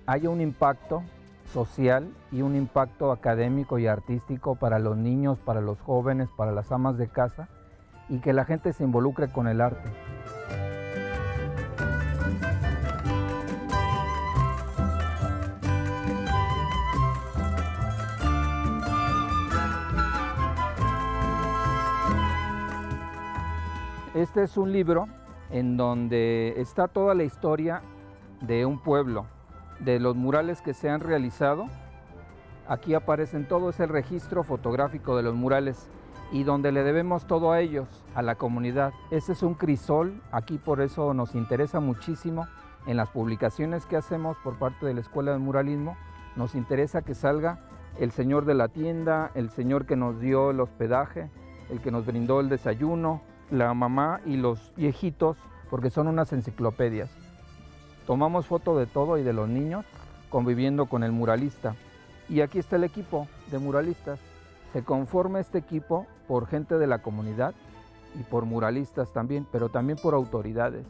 haya 0.07 0.29
un 0.29 0.41
impacto 0.41 1.03
social 1.53 2.11
y 2.31 2.41
un 2.41 2.55
impacto 2.55 3.11
académico 3.11 3.79
y 3.79 3.87
artístico 3.87 4.55
para 4.55 4.79
los 4.79 4.97
niños, 4.97 5.37
para 5.39 5.61
los 5.61 5.79
jóvenes, 5.79 6.29
para 6.35 6.51
las 6.51 6.71
amas 6.71 6.97
de 6.97 7.07
casa 7.07 7.47
y 8.09 8.19
que 8.19 8.33
la 8.33 8.45
gente 8.45 8.73
se 8.73 8.83
involucre 8.83 9.31
con 9.31 9.47
el 9.47 9.61
arte. 9.61 9.89
Este 24.13 24.43
es 24.43 24.55
un 24.55 24.71
libro 24.71 25.07
en 25.49 25.75
donde 25.75 26.53
está 26.57 26.87
toda 26.87 27.13
la 27.13 27.23
historia 27.23 27.81
de 28.41 28.65
un 28.65 28.79
pueblo, 28.79 29.25
de 29.79 29.99
los 29.99 30.15
murales 30.15 30.61
que 30.61 30.73
se 30.73 30.89
han 30.89 31.01
realizado. 31.01 31.65
Aquí 32.67 32.93
aparecen 32.93 33.47
todo 33.47 33.69
ese 33.69 33.85
registro 33.85 34.43
fotográfico 34.43 35.15
de 35.17 35.23
los 35.23 35.35
murales 35.35 35.87
y 36.31 36.43
donde 36.43 36.71
le 36.71 36.83
debemos 36.83 37.27
todo 37.27 37.51
a 37.51 37.59
ellos, 37.59 37.87
a 38.15 38.21
la 38.21 38.35
comunidad. 38.35 38.93
Este 39.11 39.33
es 39.33 39.43
un 39.43 39.53
crisol, 39.53 40.21
aquí 40.31 40.57
por 40.57 40.81
eso 40.81 41.13
nos 41.13 41.35
interesa 41.35 41.79
muchísimo 41.79 42.47
en 42.87 42.97
las 42.97 43.09
publicaciones 43.09 43.85
que 43.85 43.97
hacemos 43.97 44.37
por 44.43 44.57
parte 44.57 44.85
de 44.85 44.93
la 44.93 45.01
Escuela 45.01 45.31
de 45.31 45.39
Muralismo, 45.39 45.97
nos 46.35 46.55
interesa 46.55 47.01
que 47.01 47.15
salga 47.15 47.59
el 47.99 48.11
señor 48.11 48.45
de 48.45 48.53
la 48.53 48.67
tienda, 48.67 49.31
el 49.35 49.49
señor 49.49 49.85
que 49.85 49.95
nos 49.95 50.19
dio 50.19 50.51
el 50.51 50.59
hospedaje, 50.59 51.29
el 51.69 51.81
que 51.81 51.91
nos 51.91 52.05
brindó 52.05 52.39
el 52.41 52.49
desayuno, 52.49 53.21
la 53.49 53.73
mamá 53.73 54.21
y 54.25 54.37
los 54.37 54.73
viejitos, 54.75 55.37
porque 55.69 55.89
son 55.89 56.07
unas 56.07 56.33
enciclopedias. 56.33 57.24
Tomamos 58.05 58.45
foto 58.45 58.77
de 58.77 58.85
todo 58.85 59.17
y 59.17 59.23
de 59.23 59.33
los 59.33 59.49
niños 59.49 59.85
conviviendo 60.29 60.85
con 60.85 61.03
el 61.03 61.11
muralista. 61.11 61.75
Y 62.29 62.41
aquí 62.41 62.59
está 62.59 62.75
el 62.75 62.83
equipo 62.83 63.27
de 63.51 63.59
muralistas. 63.59 64.19
Se 64.73 64.83
conforma 64.83 65.39
este 65.39 65.57
equipo 65.57 66.05
por 66.27 66.47
gente 66.47 66.77
de 66.77 66.87
la 66.87 66.99
comunidad 66.99 67.53
y 68.19 68.23
por 68.23 68.45
muralistas 68.45 69.11
también, 69.11 69.47
pero 69.51 69.69
también 69.69 69.97
por 69.97 70.13
autoridades. 70.13 70.85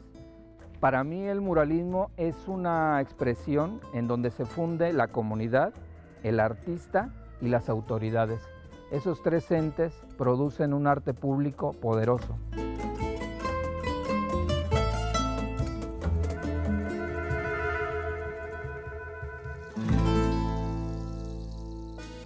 Para 0.79 1.03
mí 1.03 1.23
el 1.23 1.41
muralismo 1.41 2.11
es 2.17 2.35
una 2.47 2.99
expresión 3.01 3.79
en 3.93 4.07
donde 4.07 4.29
se 4.29 4.45
funde 4.45 4.93
la 4.93 5.07
comunidad, 5.07 5.73
el 6.23 6.39
artista 6.39 7.09
y 7.41 7.47
las 7.47 7.69
autoridades. 7.69 8.41
Esos 8.91 9.21
tres 9.23 9.49
entes 9.51 9.93
producen 10.17 10.73
un 10.73 10.85
arte 10.87 11.13
público 11.13 11.71
poderoso. 11.73 12.37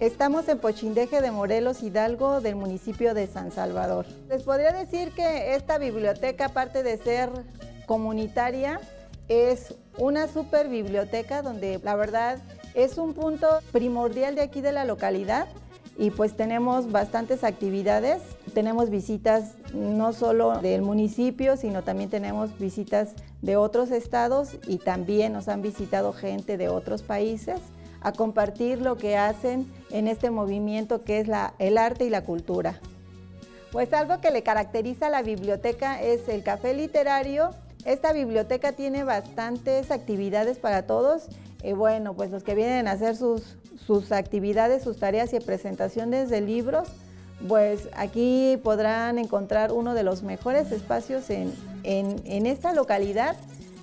Estamos 0.00 0.48
en 0.48 0.58
Pochindeje 0.58 1.20
de 1.20 1.30
Morelos, 1.30 1.82
Hidalgo, 1.82 2.40
del 2.40 2.56
municipio 2.56 3.12
de 3.12 3.26
San 3.26 3.52
Salvador. 3.52 4.06
Les 4.30 4.42
podría 4.44 4.72
decir 4.72 5.12
que 5.12 5.54
esta 5.54 5.76
biblioteca, 5.76 6.46
aparte 6.46 6.82
de 6.82 6.96
ser 6.96 7.28
comunitaria, 7.84 8.80
es 9.28 9.74
una 9.98 10.26
super 10.26 10.70
biblioteca 10.70 11.42
donde 11.42 11.78
la 11.84 11.96
verdad 11.96 12.38
es 12.72 12.96
un 12.96 13.12
punto 13.12 13.46
primordial 13.72 14.34
de 14.36 14.40
aquí 14.40 14.62
de 14.62 14.72
la 14.72 14.86
localidad 14.86 15.48
y 15.98 16.10
pues 16.10 16.34
tenemos 16.34 16.90
bastantes 16.90 17.44
actividades. 17.44 18.22
Tenemos 18.54 18.88
visitas 18.88 19.52
no 19.74 20.14
solo 20.14 20.60
del 20.60 20.80
municipio, 20.80 21.58
sino 21.58 21.82
también 21.82 22.08
tenemos 22.08 22.58
visitas 22.58 23.10
de 23.42 23.58
otros 23.58 23.90
estados 23.90 24.56
y 24.66 24.78
también 24.78 25.34
nos 25.34 25.48
han 25.48 25.60
visitado 25.60 26.14
gente 26.14 26.56
de 26.56 26.70
otros 26.70 27.02
países 27.02 27.60
a 28.00 28.12
compartir 28.12 28.80
lo 28.80 28.96
que 28.96 29.18
hacen 29.18 29.70
en 29.90 30.08
este 30.08 30.30
movimiento 30.30 31.04
que 31.04 31.20
es 31.20 31.28
la, 31.28 31.54
el 31.58 31.78
arte 31.78 32.04
y 32.04 32.10
la 32.10 32.24
cultura. 32.24 32.80
Pues 33.72 33.92
algo 33.92 34.20
que 34.20 34.30
le 34.30 34.42
caracteriza 34.42 35.06
a 35.06 35.10
la 35.10 35.22
biblioteca 35.22 36.02
es 36.02 36.28
el 36.28 36.42
café 36.42 36.74
literario. 36.74 37.50
Esta 37.84 38.12
biblioteca 38.12 38.72
tiene 38.72 39.04
bastantes 39.04 39.90
actividades 39.90 40.58
para 40.58 40.82
todos. 40.86 41.28
Y 41.62 41.72
bueno, 41.72 42.14
pues 42.14 42.30
los 42.30 42.42
que 42.42 42.54
vienen 42.54 42.88
a 42.88 42.92
hacer 42.92 43.16
sus, 43.16 43.56
sus 43.86 44.12
actividades, 44.12 44.82
sus 44.82 44.98
tareas 44.98 45.32
y 45.34 45.40
presentaciones 45.40 46.30
de 46.30 46.40
libros, 46.40 46.88
pues 47.46 47.88
aquí 47.94 48.58
podrán 48.62 49.18
encontrar 49.18 49.72
uno 49.72 49.94
de 49.94 50.02
los 50.02 50.22
mejores 50.22 50.72
espacios 50.72 51.30
en, 51.30 51.54
en, 51.84 52.20
en 52.24 52.46
esta 52.46 52.72
localidad 52.72 53.36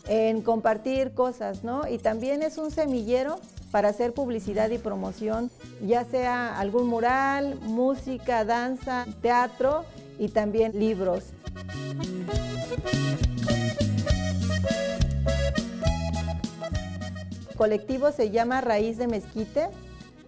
en 0.08 0.42
compartir 0.42 1.12
cosas, 1.14 1.64
¿no? 1.64 1.88
Y 1.88 1.98
también 1.98 2.42
es 2.42 2.58
un 2.58 2.72
semillero 2.72 3.40
para 3.72 3.90
hacer 3.90 4.14
publicidad 4.14 4.70
y 4.70 4.78
promoción, 4.78 5.52
ya 5.82 6.06
sea 6.06 6.58
algún 6.58 6.88
mural, 6.88 7.60
música, 7.62 8.46
danza, 8.46 9.06
teatro 9.22 9.86
y 10.20 10.30
también 10.30 10.78
libros. 10.78 11.26
El 17.50 17.56
colectivo 17.58 18.12
se 18.12 18.30
llama 18.30 18.62
Raíz 18.62 18.98
de 18.98 19.08
Mezquite. 19.08 19.70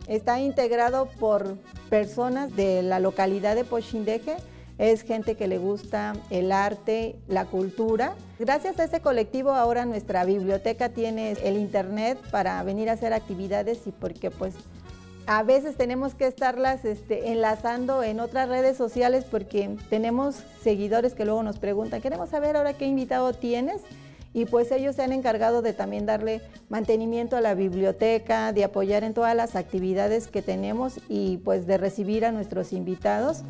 Está 0.07 0.39
integrado 0.39 1.07
por 1.19 1.57
personas 1.89 2.55
de 2.55 2.81
la 2.81 2.99
localidad 2.99 3.55
de 3.55 3.63
Pochindeje 3.63 4.37
es 4.79 5.03
gente 5.03 5.35
que 5.35 5.47
le 5.47 5.57
gusta 5.57 6.13
el 6.29 6.51
arte, 6.51 7.17
la 7.27 7.45
cultura. 7.45 8.15
Gracias 8.39 8.79
a 8.79 8.85
ese 8.85 9.01
colectivo 9.01 9.51
ahora 9.51 9.85
nuestra 9.85 10.23
biblioteca 10.23 10.89
tiene 10.89 11.33
el 11.43 11.57
internet 11.57 12.17
para 12.31 12.63
venir 12.63 12.89
a 12.89 12.93
hacer 12.93 13.13
actividades 13.13 13.85
y 13.85 13.91
porque 13.91 14.31
pues 14.31 14.55
a 15.27 15.43
veces 15.43 15.75
tenemos 15.75 16.15
que 16.15 16.25
estarlas 16.25 16.85
este, 16.85 17.31
enlazando 17.31 18.01
en 18.03 18.21
otras 18.21 18.47
redes 18.47 18.77
sociales 18.77 19.25
porque 19.29 19.77
tenemos 19.89 20.37
seguidores 20.63 21.13
que 21.13 21.25
luego 21.25 21.43
nos 21.43 21.59
preguntan, 21.59 22.01
queremos 22.01 22.29
saber 22.29 22.55
ahora 22.55 22.73
qué 22.73 22.87
invitado 22.87 23.33
tienes 23.33 23.81
y 24.33 24.45
pues 24.45 24.71
ellos 24.71 24.95
se 24.95 25.03
han 25.03 25.11
encargado 25.11 25.61
de 25.61 25.73
también 25.73 26.05
darle 26.05 26.41
mantenimiento 26.69 27.35
a 27.35 27.41
la 27.41 27.53
biblioteca, 27.53 28.53
de 28.53 28.63
apoyar 28.63 29.03
en 29.03 29.13
todas 29.13 29.35
las 29.35 29.55
actividades 29.55 30.27
que 30.27 30.41
tenemos 30.41 30.99
y 31.09 31.37
pues 31.37 31.67
de 31.67 31.77
recibir 31.77 32.25
a 32.25 32.31
nuestros 32.31 32.71
invitados. 32.71 33.43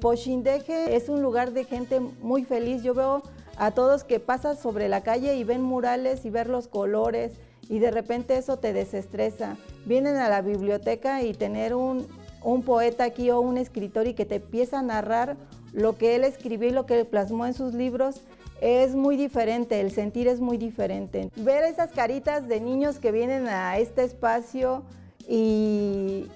Pochindeje 0.00 0.96
es 0.96 1.08
un 1.08 1.22
lugar 1.22 1.52
de 1.52 1.64
gente 1.64 2.00
muy 2.00 2.44
feliz. 2.44 2.82
Yo 2.82 2.94
veo 2.94 3.22
a 3.56 3.70
todos 3.72 4.04
que 4.04 4.18
pasan 4.18 4.56
sobre 4.56 4.88
la 4.88 5.02
calle 5.02 5.36
y 5.36 5.44
ven 5.44 5.62
murales 5.62 6.24
y 6.24 6.30
ver 6.30 6.48
los 6.48 6.68
colores 6.68 7.32
y 7.68 7.78
de 7.78 7.90
repente 7.90 8.36
eso 8.36 8.56
te 8.56 8.72
desestresa. 8.72 9.56
Vienen 9.84 10.16
a 10.16 10.28
la 10.28 10.40
biblioteca 10.40 11.22
y 11.22 11.34
tener 11.34 11.74
un, 11.74 12.06
un 12.42 12.62
poeta 12.62 13.04
aquí 13.04 13.30
o 13.30 13.40
un 13.40 13.58
escritor 13.58 14.06
y 14.06 14.14
que 14.14 14.24
te 14.24 14.36
empieza 14.36 14.78
a 14.78 14.82
narrar 14.82 15.36
lo 15.72 15.96
que 15.96 16.16
él 16.16 16.24
escribió 16.24 16.68
y 16.68 16.72
lo 16.72 16.86
que 16.86 17.04
plasmó 17.04 17.46
en 17.46 17.54
sus 17.54 17.74
libros 17.74 18.22
es 18.60 18.94
muy 18.94 19.16
diferente, 19.16 19.80
el 19.80 19.90
sentir 19.90 20.28
es 20.28 20.40
muy 20.40 20.58
diferente. 20.58 21.30
Ver 21.36 21.64
esas 21.64 21.90
caritas 21.90 22.46
de 22.48 22.60
niños 22.60 22.98
que 22.98 23.12
vienen 23.12 23.48
a 23.48 23.78
este 23.78 24.04
espacio 24.04 24.82
y, 25.28 26.26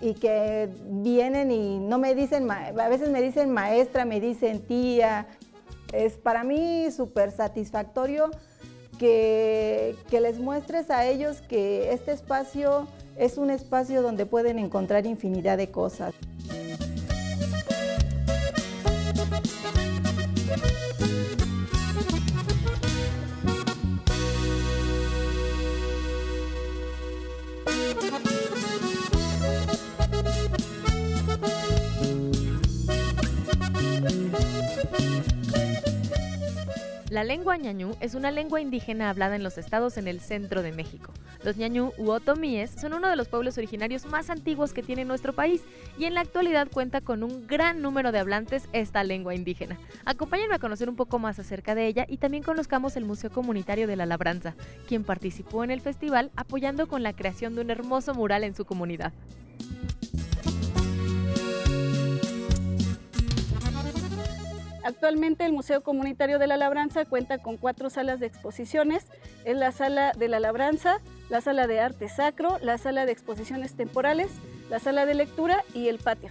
y 0.00 0.14
que 0.14 0.68
vienen 0.84 1.50
y 1.50 1.78
no 1.78 1.98
me 1.98 2.14
dicen, 2.14 2.50
a 2.50 2.88
veces 2.88 3.10
me 3.10 3.20
dicen 3.22 3.50
maestra, 3.50 4.04
me 4.04 4.20
dicen 4.20 4.60
tía. 4.60 5.26
Es 5.92 6.14
para 6.14 6.44
mí 6.44 6.90
súper 6.90 7.32
satisfactorio 7.32 8.30
que, 8.98 9.96
que 10.08 10.20
les 10.20 10.38
muestres 10.38 10.90
a 10.90 11.04
ellos 11.04 11.42
que 11.42 11.92
este 11.92 12.12
espacio 12.12 12.86
es 13.16 13.36
un 13.36 13.50
espacio 13.50 14.02
donde 14.02 14.24
pueden 14.24 14.58
encontrar 14.58 15.06
infinidad 15.06 15.58
de 15.58 15.70
cosas. 15.70 16.14
La 37.20 37.24
lengua 37.24 37.58
ñañú 37.58 37.94
es 38.00 38.14
una 38.14 38.30
lengua 38.30 38.62
indígena 38.62 39.10
hablada 39.10 39.36
en 39.36 39.42
los 39.42 39.58
estados 39.58 39.98
en 39.98 40.08
el 40.08 40.20
centro 40.20 40.62
de 40.62 40.72
México. 40.72 41.12
Los 41.44 41.58
ñañú 41.58 41.92
u 41.98 42.12
otomíes 42.12 42.70
son 42.70 42.94
uno 42.94 43.10
de 43.10 43.16
los 43.16 43.28
pueblos 43.28 43.58
originarios 43.58 44.06
más 44.06 44.30
antiguos 44.30 44.72
que 44.72 44.82
tiene 44.82 45.04
nuestro 45.04 45.34
país 45.34 45.60
y 45.98 46.06
en 46.06 46.14
la 46.14 46.22
actualidad 46.22 46.68
cuenta 46.72 47.02
con 47.02 47.22
un 47.22 47.46
gran 47.46 47.82
número 47.82 48.10
de 48.10 48.20
hablantes 48.20 48.70
esta 48.72 49.04
lengua 49.04 49.34
indígena. 49.34 49.78
Acompáñenme 50.06 50.54
a 50.54 50.60
conocer 50.60 50.88
un 50.88 50.96
poco 50.96 51.18
más 51.18 51.38
acerca 51.38 51.74
de 51.74 51.88
ella 51.88 52.06
y 52.08 52.16
también 52.16 52.42
conozcamos 52.42 52.96
el 52.96 53.04
Museo 53.04 53.28
Comunitario 53.28 53.86
de 53.86 53.96
la 53.96 54.06
Labranza, 54.06 54.54
quien 54.88 55.04
participó 55.04 55.62
en 55.62 55.72
el 55.72 55.82
festival 55.82 56.30
apoyando 56.36 56.88
con 56.88 57.02
la 57.02 57.12
creación 57.12 57.54
de 57.54 57.60
un 57.60 57.70
hermoso 57.70 58.14
mural 58.14 58.44
en 58.44 58.54
su 58.54 58.64
comunidad. 58.64 59.12
Actualmente 64.82 65.44
el 65.44 65.52
Museo 65.52 65.82
Comunitario 65.82 66.38
de 66.38 66.46
la 66.46 66.56
Labranza 66.56 67.04
cuenta 67.04 67.38
con 67.38 67.56
cuatro 67.56 67.90
salas 67.90 68.18
de 68.18 68.26
exposiciones. 68.26 69.06
Es 69.44 69.56
la 69.56 69.72
sala 69.72 70.12
de 70.12 70.28
la 70.28 70.40
Labranza, 70.40 71.00
la 71.28 71.40
sala 71.40 71.66
de 71.66 71.80
arte 71.80 72.08
sacro, 72.08 72.58
la 72.62 72.78
sala 72.78 73.04
de 73.04 73.12
exposiciones 73.12 73.74
temporales, 73.74 74.30
la 74.70 74.78
sala 74.78 75.04
de 75.04 75.14
lectura 75.14 75.64
y 75.74 75.88
el 75.88 75.98
patio. 75.98 76.30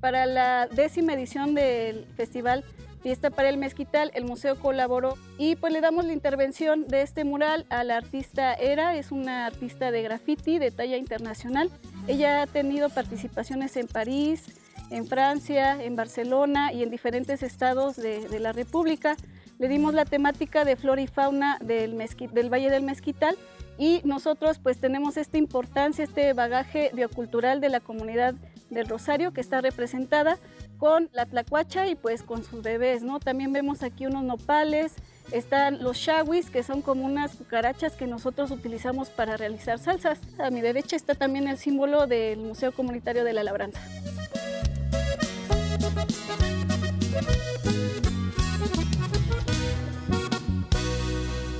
Para 0.00 0.26
la 0.26 0.66
décima 0.66 1.14
edición 1.14 1.54
del 1.54 2.06
festival 2.16 2.64
Fiesta 3.02 3.30
para 3.30 3.48
el 3.48 3.56
Mezquital, 3.56 4.10
el 4.14 4.24
museo 4.24 4.56
colaboró 4.60 5.16
y 5.38 5.56
pues 5.56 5.72
le 5.72 5.80
damos 5.80 6.04
la 6.04 6.12
intervención 6.12 6.86
de 6.86 7.00
este 7.00 7.24
mural 7.24 7.64
a 7.70 7.82
la 7.82 7.96
artista 7.96 8.52
Era, 8.52 8.94
es 8.96 9.10
una 9.10 9.46
artista 9.46 9.90
de 9.90 10.02
graffiti 10.02 10.58
de 10.58 10.70
talla 10.70 10.98
internacional. 10.98 11.70
Ella 12.06 12.42
ha 12.42 12.46
tenido 12.46 12.88
participaciones 12.88 13.76
en 13.76 13.86
París, 13.86 14.44
en 14.90 15.06
Francia, 15.06 15.82
en 15.82 15.96
Barcelona 15.96 16.72
y 16.72 16.82
en 16.82 16.90
diferentes 16.90 17.42
estados 17.42 17.96
de, 17.96 18.40
la 18.40 18.52
República. 18.52 19.16
Le 19.58 19.68
dimos 19.68 19.94
la 19.94 20.04
temática 20.04 20.64
de 20.64 20.76
flora 20.76 21.02
y 21.02 21.06
fauna 21.06 21.58
del, 21.60 21.96
del 22.32 22.52
Valle 22.52 22.70
del 22.70 22.82
Mezquital 22.82 23.36
y 23.78 24.00
nosotros 24.04 24.58
pues 24.58 24.78
tenemos 24.78 25.16
esta 25.16 25.38
importancia, 25.38 26.04
este 26.04 26.32
bagaje 26.32 26.90
biocultural 26.92 27.60
de 27.60 27.68
la 27.68 27.80
comunidad 27.80 28.34
del 28.70 28.88
Rosario 28.88 29.32
que 29.32 29.40
está 29.40 29.60
representada 29.60 30.38
con 30.78 31.08
la 31.12 31.26
tlacuacha 31.26 31.88
y 31.88 31.94
pues 31.94 32.22
con 32.22 32.44
sus 32.44 32.62
bebés, 32.62 33.02
¿no? 33.02 33.20
También 33.20 33.52
vemos 33.52 33.82
aquí 33.82 34.06
unos 34.06 34.24
nopales, 34.24 34.94
están 35.32 35.82
los 35.82 35.96
shawis, 35.96 36.50
que 36.50 36.62
son 36.62 36.82
como 36.82 37.04
unas 37.04 37.36
cucarachas 37.36 37.96
que 37.96 38.06
nosotros 38.06 38.50
utilizamos 38.50 39.10
para 39.10 39.36
realizar 39.36 39.78
salsas. 39.78 40.20
A 40.38 40.50
mi 40.50 40.60
derecha 40.60 40.96
está 40.96 41.14
también 41.14 41.48
el 41.48 41.58
símbolo 41.58 42.06
del 42.06 42.38
Museo 42.40 42.72
Comunitario 42.72 43.24
de 43.24 43.32
la 43.32 43.44
Labranza. 43.44 43.80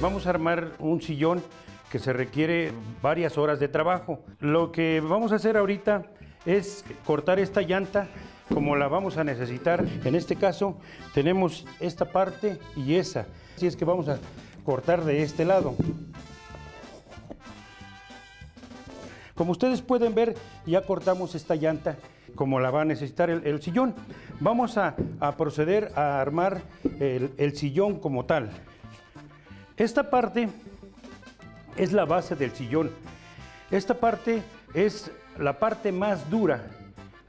Vamos 0.00 0.26
a 0.26 0.30
armar 0.30 0.72
un 0.78 1.02
sillón 1.02 1.42
que 1.90 1.98
se 1.98 2.12
requiere 2.12 2.72
varias 3.02 3.36
horas 3.36 3.60
de 3.60 3.68
trabajo. 3.68 4.20
Lo 4.38 4.72
que 4.72 5.00
vamos 5.00 5.32
a 5.32 5.36
hacer 5.36 5.56
ahorita 5.56 6.04
es 6.46 6.84
cortar 7.04 7.38
esta 7.38 7.60
llanta 7.60 8.08
como 8.52 8.76
la 8.76 8.88
vamos 8.88 9.16
a 9.16 9.24
necesitar. 9.24 9.84
En 10.04 10.14
este 10.14 10.36
caso 10.36 10.76
tenemos 11.14 11.66
esta 11.78 12.04
parte 12.04 12.58
y 12.76 12.94
esa. 12.94 13.26
Así 13.56 13.66
es 13.66 13.76
que 13.76 13.84
vamos 13.84 14.08
a 14.08 14.18
cortar 14.64 15.04
de 15.04 15.22
este 15.22 15.44
lado. 15.44 15.74
Como 19.34 19.52
ustedes 19.52 19.80
pueden 19.80 20.14
ver, 20.14 20.36
ya 20.66 20.82
cortamos 20.82 21.34
esta 21.34 21.54
llanta 21.54 21.96
como 22.34 22.60
la 22.60 22.70
va 22.70 22.82
a 22.82 22.84
necesitar 22.84 23.30
el, 23.30 23.62
sillón. 23.62 23.94
Vamos 24.38 24.76
a, 24.78 24.94
proceder 25.36 25.92
a 25.96 26.20
armar 26.20 26.62
el, 27.00 27.32
el 27.38 27.56
sillón 27.56 27.98
como 27.98 28.24
tal. 28.24 28.50
Esta 29.76 30.10
parte 30.10 30.48
es 31.76 31.92
la 31.92 32.04
base 32.04 32.36
del 32.36 32.52
sillón. 32.52 32.90
Esta 33.70 33.94
parte 33.94 34.42
es 34.74 35.10
la 35.38 35.58
parte 35.58 35.92
más 35.92 36.28
dura 36.30 36.64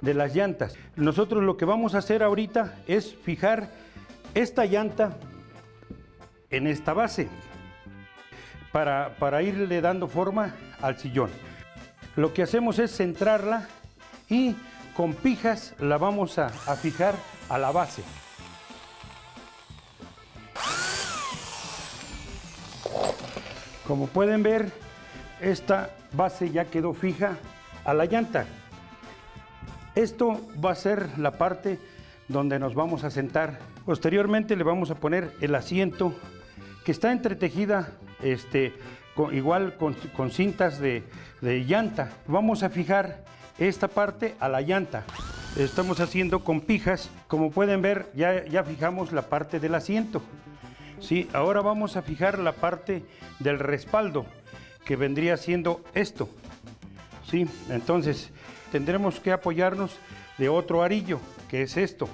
de 0.01 0.13
las 0.13 0.35
llantas. 0.35 0.75
Nosotros 0.95 1.43
lo 1.43 1.57
que 1.57 1.65
vamos 1.65 1.95
a 1.95 1.99
hacer 1.99 2.23
ahorita 2.23 2.75
es 2.87 3.15
fijar 3.15 3.69
esta 4.33 4.65
llanta 4.65 5.17
en 6.49 6.67
esta 6.67 6.93
base 6.93 7.29
para, 8.71 9.15
para 9.19 9.41
irle 9.41 9.81
dando 9.81 10.07
forma 10.07 10.55
al 10.81 10.97
sillón. 10.97 11.29
Lo 12.15 12.33
que 12.33 12.43
hacemos 12.43 12.79
es 12.79 12.95
centrarla 12.95 13.67
y 14.29 14.55
con 14.95 15.13
pijas 15.13 15.73
la 15.79 15.97
vamos 15.97 16.37
a, 16.39 16.47
a 16.47 16.75
fijar 16.75 17.15
a 17.49 17.57
la 17.57 17.71
base. 17.71 18.03
Como 23.87 24.07
pueden 24.07 24.43
ver, 24.43 24.71
esta 25.41 25.89
base 26.13 26.49
ya 26.51 26.65
quedó 26.65 26.93
fija 26.93 27.37
a 27.83 27.93
la 27.93 28.05
llanta. 28.05 28.45
Esto 29.95 30.39
va 30.63 30.71
a 30.71 30.75
ser 30.75 31.17
la 31.17 31.31
parte 31.31 31.77
donde 32.29 32.59
nos 32.59 32.75
vamos 32.75 33.03
a 33.03 33.11
sentar. 33.11 33.59
Posteriormente 33.85 34.55
le 34.55 34.63
vamos 34.63 34.89
a 34.89 34.95
poner 34.95 35.33
el 35.41 35.53
asiento 35.53 36.13
que 36.85 36.93
está 36.93 37.11
entretejida 37.11 37.91
este, 38.23 38.73
igual 39.33 39.75
con, 39.75 40.31
cintas 40.31 40.79
de, 40.79 41.03
llanta. 41.41 42.09
Vamos 42.27 42.63
a 42.63 42.69
fijar 42.69 43.25
esta 43.59 43.89
parte 43.89 44.35
a 44.39 44.47
la 44.47 44.61
llanta. 44.61 45.03
Estamos 45.57 45.99
haciendo 45.99 46.41
con 46.43 46.61
pijas. 46.61 47.09
Como 47.27 47.51
pueden 47.51 47.81
ver, 47.81 48.09
ya, 48.15 48.45
ya 48.45 48.63
fijamos 48.63 49.11
la 49.11 49.23
parte 49.23 49.59
del 49.59 49.75
asiento. 49.75 50.21
¿sí? 51.01 51.27
Ahora 51.33 51.59
vamos 51.59 51.97
a 51.97 52.01
fijar 52.01 52.39
la 52.39 52.53
parte 52.53 53.03
del 53.39 53.59
respaldo, 53.59 54.25
que 54.85 54.95
vendría 54.95 55.35
siendo 55.35 55.83
esto. 55.93 56.29
¿sí? 57.29 57.45
Entonces, 57.69 58.31
tendremos 58.71 59.19
que 59.19 59.31
apoyarnos 59.31 59.97
de 60.37 60.49
otro 60.49 60.81
arillo, 60.81 61.19
que 61.49 61.63
es 61.63 61.77
esto. 61.77 62.09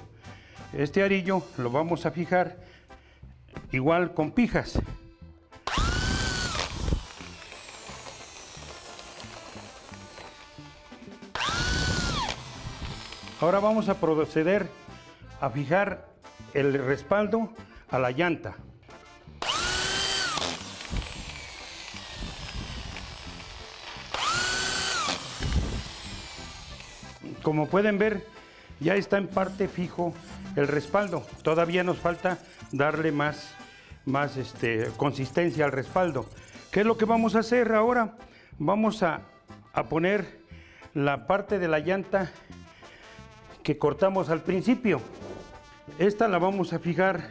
Este 0.72 1.02
arillo 1.02 1.42
lo 1.56 1.70
vamos 1.70 2.04
a 2.04 2.10
fijar 2.10 2.58
igual 3.72 4.12
con 4.12 4.32
pijas. 4.32 4.78
Ahora 13.40 13.60
vamos 13.60 13.88
a 13.88 13.94
proceder 13.94 14.68
a 15.40 15.48
fijar 15.48 16.08
el 16.54 16.74
respaldo 16.74 17.52
a 17.88 17.98
la 18.00 18.10
llanta. 18.10 18.56
Como 27.48 27.66
pueden 27.66 27.96
ver, 27.96 28.26
ya 28.78 28.94
está 28.96 29.16
en 29.16 29.26
parte 29.26 29.68
fijo 29.68 30.12
el 30.54 30.68
respaldo. 30.68 31.26
Todavía 31.42 31.82
nos 31.82 31.96
falta 31.96 32.36
darle 32.72 33.10
más, 33.10 33.54
más 34.04 34.36
este, 34.36 34.88
consistencia 34.98 35.64
al 35.64 35.72
respaldo. 35.72 36.26
¿Qué 36.70 36.80
es 36.80 36.86
lo 36.86 36.98
que 36.98 37.06
vamos 37.06 37.36
a 37.36 37.38
hacer 37.38 37.72
ahora? 37.72 38.18
Vamos 38.58 39.02
a, 39.02 39.22
a 39.72 39.84
poner 39.84 40.42
la 40.92 41.26
parte 41.26 41.58
de 41.58 41.68
la 41.68 41.78
llanta 41.78 42.30
que 43.62 43.78
cortamos 43.78 44.28
al 44.28 44.42
principio. 44.42 45.00
Esta 45.98 46.28
la 46.28 46.36
vamos 46.36 46.74
a 46.74 46.78
fijar 46.78 47.30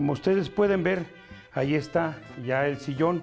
Como 0.00 0.14
ustedes 0.14 0.48
pueden 0.48 0.82
ver, 0.82 1.04
ahí 1.52 1.74
está 1.74 2.16
ya 2.42 2.66
el 2.66 2.78
sillón 2.78 3.22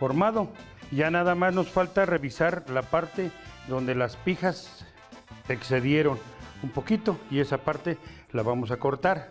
formado. 0.00 0.48
Ya 0.90 1.12
nada 1.12 1.36
más 1.36 1.54
nos 1.54 1.68
falta 1.68 2.06
revisar 2.06 2.64
la 2.70 2.82
parte 2.82 3.30
donde 3.68 3.94
las 3.94 4.16
pijas 4.16 4.84
excedieron 5.48 6.18
un 6.64 6.70
poquito 6.70 7.20
y 7.30 7.38
esa 7.38 7.58
parte 7.58 7.98
la 8.32 8.42
vamos 8.42 8.72
a 8.72 8.78
cortar. 8.78 9.30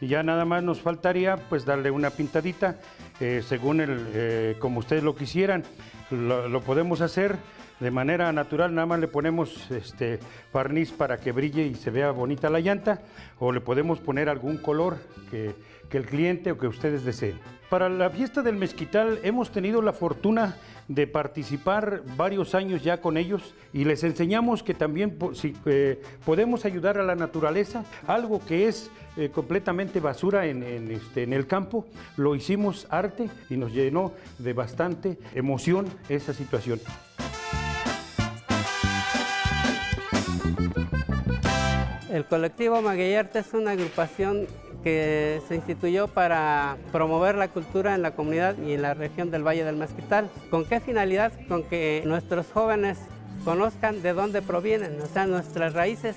Y 0.00 0.08
ya 0.08 0.24
nada 0.24 0.44
más 0.44 0.64
nos 0.64 0.80
faltaría 0.80 1.36
pues 1.36 1.64
darle 1.64 1.92
una 1.92 2.10
pintadita 2.10 2.74
eh, 3.20 3.40
según 3.46 3.80
el, 3.80 4.08
eh, 4.12 4.56
como 4.58 4.80
ustedes 4.80 5.04
lo 5.04 5.14
quisieran. 5.14 5.62
lo 6.10 6.60
podemos 6.62 7.02
hacer 7.02 7.36
de 7.80 7.90
manera 7.90 8.32
natural, 8.32 8.74
nada 8.74 8.86
más 8.86 9.00
le 9.00 9.08
ponemos 9.08 9.70
este 9.70 10.18
barniz 10.52 10.92
para 10.92 11.18
que 11.18 11.32
brille 11.32 11.66
y 11.66 11.74
se 11.74 11.90
vea 11.90 12.10
bonita 12.10 12.48
la 12.48 12.60
llanta, 12.60 13.02
o 13.38 13.52
le 13.52 13.60
podemos 13.60 14.00
poner 14.00 14.28
algún 14.28 14.56
color 14.56 14.96
que, 15.30 15.54
que 15.88 15.98
el 15.98 16.06
cliente 16.06 16.52
o 16.52 16.58
que 16.58 16.66
ustedes 16.66 17.04
deseen. 17.04 17.38
Para 17.68 17.88
la 17.88 18.10
fiesta 18.10 18.42
del 18.42 18.56
mezquital 18.56 19.18
hemos 19.24 19.50
tenido 19.50 19.82
la 19.82 19.92
fortuna 19.92 20.56
de 20.86 21.08
participar 21.08 22.02
varios 22.16 22.54
años 22.54 22.82
ya 22.84 23.00
con 23.00 23.16
ellos 23.16 23.54
y 23.72 23.84
les 23.84 24.04
enseñamos 24.04 24.62
que 24.62 24.72
también 24.72 25.18
si, 25.34 25.52
eh, 25.66 26.00
podemos 26.24 26.64
ayudar 26.64 26.96
a 26.98 27.02
la 27.02 27.16
naturaleza, 27.16 27.84
algo 28.06 28.40
que 28.46 28.68
es 28.68 28.88
eh, 29.16 29.30
completamente 29.30 29.98
basura 29.98 30.46
en, 30.46 30.62
este, 30.62 31.24
en 31.24 31.32
el 31.32 31.48
campo, 31.48 31.86
lo 32.16 32.36
hicimos 32.36 32.86
arte 32.88 33.28
y 33.50 33.56
nos 33.56 33.72
llenó 33.72 34.12
de 34.38 34.52
bastante 34.52 35.18
emoción 35.34 35.86
esa 36.08 36.34
situación. 36.34 36.80
El 42.10 42.24
colectivo 42.24 42.80
Magueyarte 42.80 43.40
es 43.40 43.52
una 43.52 43.72
agrupación 43.72 44.46
que 44.86 45.42
se 45.48 45.56
instituyó 45.56 46.06
para 46.06 46.76
promover 46.92 47.34
la 47.34 47.48
cultura 47.48 47.96
en 47.96 48.02
la 48.02 48.12
comunidad 48.12 48.54
y 48.56 48.74
en 48.74 48.82
la 48.82 48.94
región 48.94 49.32
del 49.32 49.44
Valle 49.44 49.64
del 49.64 49.74
Mezquital. 49.74 50.30
¿Con 50.48 50.64
qué 50.64 50.78
finalidad? 50.78 51.32
Con 51.48 51.64
que 51.64 52.04
nuestros 52.06 52.46
jóvenes 52.52 52.96
conozcan 53.44 54.00
de 54.00 54.12
dónde 54.12 54.42
provienen, 54.42 55.00
o 55.00 55.06
sea, 55.08 55.26
nuestras 55.26 55.72
raíces. 55.72 56.14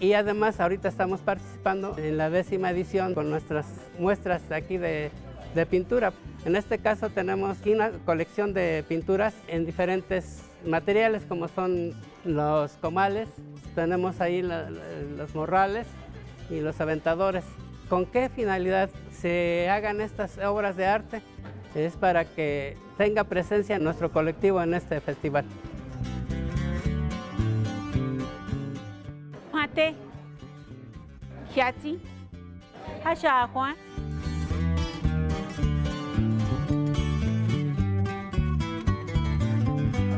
Y 0.00 0.14
además 0.14 0.58
ahorita 0.58 0.88
estamos 0.88 1.20
participando 1.20 1.94
en 1.96 2.16
la 2.16 2.28
décima 2.28 2.72
edición 2.72 3.14
con 3.14 3.30
nuestras 3.30 3.66
muestras 4.00 4.42
aquí 4.50 4.78
de, 4.78 5.12
de 5.54 5.66
pintura. 5.66 6.12
En 6.44 6.56
este 6.56 6.78
caso 6.78 7.10
tenemos 7.10 7.58
una 7.66 7.92
colección 8.04 8.52
de 8.52 8.84
pinturas 8.88 9.32
en 9.46 9.64
diferentes 9.64 10.42
materiales 10.66 11.22
como 11.28 11.46
son 11.46 11.94
los 12.24 12.72
comales, 12.78 13.28
tenemos 13.76 14.20
ahí 14.20 14.42
los 14.42 15.36
morrales 15.36 15.86
y 16.50 16.58
los 16.58 16.80
aventadores. 16.80 17.44
¿Con 17.88 18.04
qué 18.04 18.28
finalidad 18.28 18.90
se 19.10 19.68
hagan 19.70 20.00
estas 20.00 20.36
obras 20.38 20.76
de 20.76 20.86
arte? 20.86 21.22
Es 21.74 21.96
para 21.96 22.24
que 22.26 22.76
tenga 22.98 23.24
presencia 23.24 23.78
nuestro 23.78 24.12
colectivo 24.12 24.60
en 24.62 24.74
este 24.74 25.00
festival. 25.00 25.46
Mate, 29.52 29.94
Hiatzi, 31.54 31.98
Juan. 33.52 33.76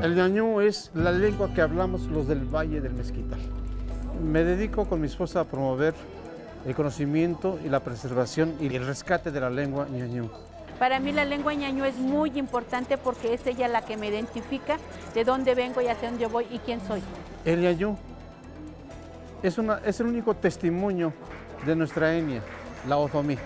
El 0.03 0.17
ñañú 0.17 0.61
es 0.61 0.91
la 0.95 1.13
lengua 1.13 1.53
que 1.55 1.61
hablamos 1.61 2.07
los 2.07 2.27
del 2.27 2.45
Valle 2.45 2.81
del 2.81 2.95
Mezquital. 2.95 3.39
Me 4.23 4.43
dedico 4.43 4.89
con 4.89 5.01
mi 5.01 5.07
esposa 5.07 5.41
a 5.41 5.45
promover 5.45 5.95
el 6.67 6.75
conocimiento 6.75 7.59
y 7.65 7.69
la 7.69 7.81
preservación 7.81 8.55
y 8.61 8.75
el 8.75 8.87
rescate 8.87 9.31
de 9.31 9.41
la 9.41 9.51
lengua 9.51 9.87
ñañú. 9.89 10.31
Para 10.79 10.99
mí 10.99 11.13
la 11.13 11.25
lengua 11.25 11.53
ñañú 11.55 11.85
es 11.85 11.97
muy 11.97 12.39
importante 12.39 12.97
porque 12.97 13.35
es 13.35 13.47
ella 13.47 13.69
la 13.69 13.83
que 13.83 13.97
me 13.97 14.09
identifica 14.09 14.79
de 15.15 15.25
dónde 15.25 15.55
vengo 15.55 15.81
y 15.81 15.89
hacia 15.89 16.11
dónde 16.11 16.27
voy 16.27 16.47
y 16.51 16.59
quién 16.59 16.81
soy. 16.87 17.03
El 17.45 17.61
ñañú 17.61 17.97
es, 19.43 19.59
una, 19.59 19.81
es 19.85 20.01
el 20.01 20.07
único 20.07 20.35
testimonio 20.35 21.13
de 21.67 21.77
nuestra 21.77 22.17
etnia, 22.17 22.43
la 22.89 22.97
otomí. 22.97 23.37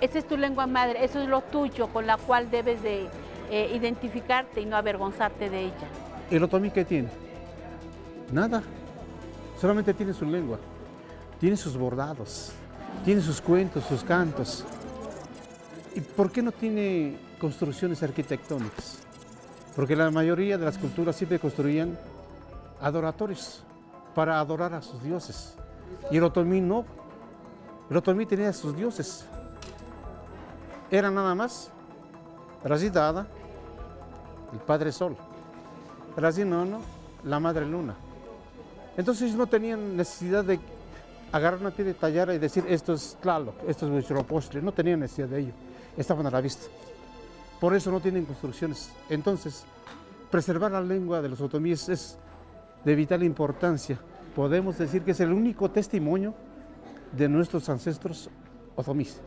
Esa 0.00 0.18
es 0.18 0.26
tu 0.26 0.36
lengua 0.36 0.66
madre, 0.66 1.04
eso 1.04 1.20
es 1.20 1.28
lo 1.28 1.40
tuyo 1.42 1.88
con 1.88 2.06
la 2.06 2.16
cual 2.16 2.50
debes 2.50 2.82
de 2.82 3.06
eh, 3.50 3.72
identificarte 3.74 4.60
y 4.60 4.66
no 4.66 4.76
avergonzarte 4.76 5.50
de 5.50 5.66
ella. 5.66 5.88
¿El 6.30 6.42
otomí 6.42 6.70
qué 6.70 6.84
tiene? 6.84 7.08
Nada. 8.32 8.62
Solamente 9.60 9.94
tiene 9.94 10.12
su 10.12 10.24
lengua. 10.24 10.58
Tiene 11.40 11.56
sus 11.56 11.76
bordados. 11.76 12.52
Tiene 13.04 13.20
sus 13.20 13.40
cuentos, 13.40 13.84
sus 13.84 14.02
cantos. 14.02 14.64
¿Y 15.94 16.00
por 16.00 16.30
qué 16.30 16.42
no 16.42 16.52
tiene 16.52 17.18
construcciones 17.40 18.02
arquitectónicas? 18.02 18.98
Porque 19.76 19.94
la 19.94 20.10
mayoría 20.10 20.58
de 20.58 20.64
las 20.64 20.78
culturas 20.78 21.16
siempre 21.16 21.38
construían 21.38 21.98
adoratorios 22.80 23.62
para 24.14 24.40
adorar 24.40 24.74
a 24.74 24.82
sus 24.82 25.02
dioses. 25.02 25.54
Y 26.10 26.16
el 26.16 26.24
otomí 26.24 26.60
no. 26.60 26.84
El 27.88 27.96
otomí 27.96 28.26
tenía 28.26 28.52
sus 28.52 28.76
dioses. 28.76 29.24
Era 30.90 31.10
nada 31.10 31.34
más 31.34 31.70
Razidada, 32.64 33.26
el 34.52 34.58
Padre 34.58 34.92
Sol. 34.92 35.16
Razinono, 36.16 36.80
la 37.24 37.38
Madre 37.38 37.64
Luna. 37.66 37.94
Entonces 38.96 39.34
no 39.34 39.46
tenían 39.46 39.96
necesidad 39.96 40.44
de 40.44 40.58
agarrar 41.32 41.60
una 41.60 41.70
piedra 41.70 41.92
y 41.92 41.94
tallar 41.94 42.30
y 42.30 42.38
decir 42.38 42.64
esto 42.68 42.92
es 42.92 43.16
Tlaloc, 43.20 43.54
esto 43.68 43.86
es 43.86 43.92
Huitzilopochtli. 43.92 44.62
No 44.62 44.72
tenían 44.72 45.00
necesidad 45.00 45.28
de 45.28 45.40
ello. 45.40 45.52
Estaban 45.96 46.26
a 46.26 46.30
la 46.30 46.40
vista. 46.40 46.66
Por 47.60 47.74
eso 47.74 47.90
no 47.90 48.00
tienen 48.00 48.24
construcciones. 48.24 48.92
Entonces, 49.08 49.64
preservar 50.30 50.72
la 50.72 50.80
lengua 50.80 51.20
de 51.20 51.28
los 51.28 51.40
otomíes 51.40 51.88
es 51.88 52.18
de 52.84 52.94
vital 52.94 53.22
importancia. 53.22 53.98
Podemos 54.34 54.78
decir 54.78 55.02
que 55.02 55.10
es 55.10 55.20
el 55.20 55.32
único 55.32 55.70
testimonio 55.70 56.34
de 57.12 57.28
nuestros 57.28 57.68
ancestros 57.68 58.30
otomíes. 58.76 59.20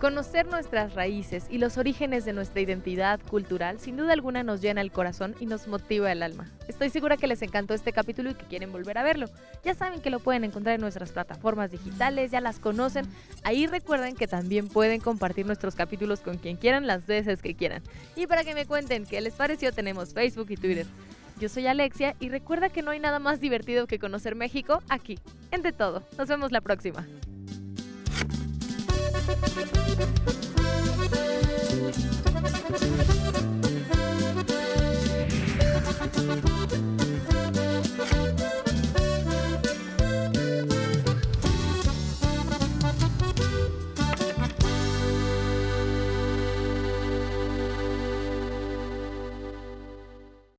Conocer 0.00 0.46
nuestras 0.46 0.94
raíces 0.94 1.46
y 1.50 1.58
los 1.58 1.76
orígenes 1.76 2.24
de 2.24 2.32
nuestra 2.32 2.60
identidad 2.60 3.18
cultural 3.28 3.80
sin 3.80 3.96
duda 3.96 4.12
alguna 4.12 4.44
nos 4.44 4.60
llena 4.60 4.80
el 4.80 4.92
corazón 4.92 5.34
y 5.40 5.46
nos 5.46 5.66
motiva 5.66 6.12
el 6.12 6.22
alma. 6.22 6.48
Estoy 6.68 6.90
segura 6.90 7.16
que 7.16 7.26
les 7.26 7.42
encantó 7.42 7.74
este 7.74 7.92
capítulo 7.92 8.30
y 8.30 8.34
que 8.34 8.46
quieren 8.46 8.70
volver 8.70 8.96
a 8.96 9.02
verlo. 9.02 9.26
Ya 9.64 9.74
saben 9.74 10.00
que 10.00 10.10
lo 10.10 10.20
pueden 10.20 10.44
encontrar 10.44 10.76
en 10.76 10.82
nuestras 10.82 11.10
plataformas 11.10 11.72
digitales, 11.72 12.30
ya 12.30 12.40
las 12.40 12.60
conocen. 12.60 13.06
Ahí 13.42 13.66
recuerden 13.66 14.14
que 14.14 14.28
también 14.28 14.68
pueden 14.68 15.00
compartir 15.00 15.46
nuestros 15.46 15.74
capítulos 15.74 16.20
con 16.20 16.38
quien 16.38 16.56
quieran 16.56 16.86
las 16.86 17.06
veces 17.06 17.42
que 17.42 17.56
quieran. 17.56 17.82
Y 18.14 18.28
para 18.28 18.44
que 18.44 18.54
me 18.54 18.66
cuenten 18.66 19.04
qué 19.04 19.20
les 19.20 19.34
pareció 19.34 19.72
tenemos 19.72 20.14
Facebook 20.14 20.46
y 20.50 20.56
Twitter. 20.56 20.86
Yo 21.40 21.48
soy 21.48 21.66
Alexia 21.66 22.14
y 22.20 22.28
recuerda 22.28 22.68
que 22.68 22.82
no 22.82 22.92
hay 22.92 23.00
nada 23.00 23.18
más 23.18 23.40
divertido 23.40 23.86
que 23.86 23.98
conocer 23.98 24.34
México 24.34 24.80
aquí, 24.88 25.18
en 25.50 25.62
Todo. 25.74 26.02
Nos 26.16 26.28
vemos 26.28 26.52
la 26.52 26.60
próxima. 26.60 27.06
thank 29.40 29.78
you. 36.72 36.97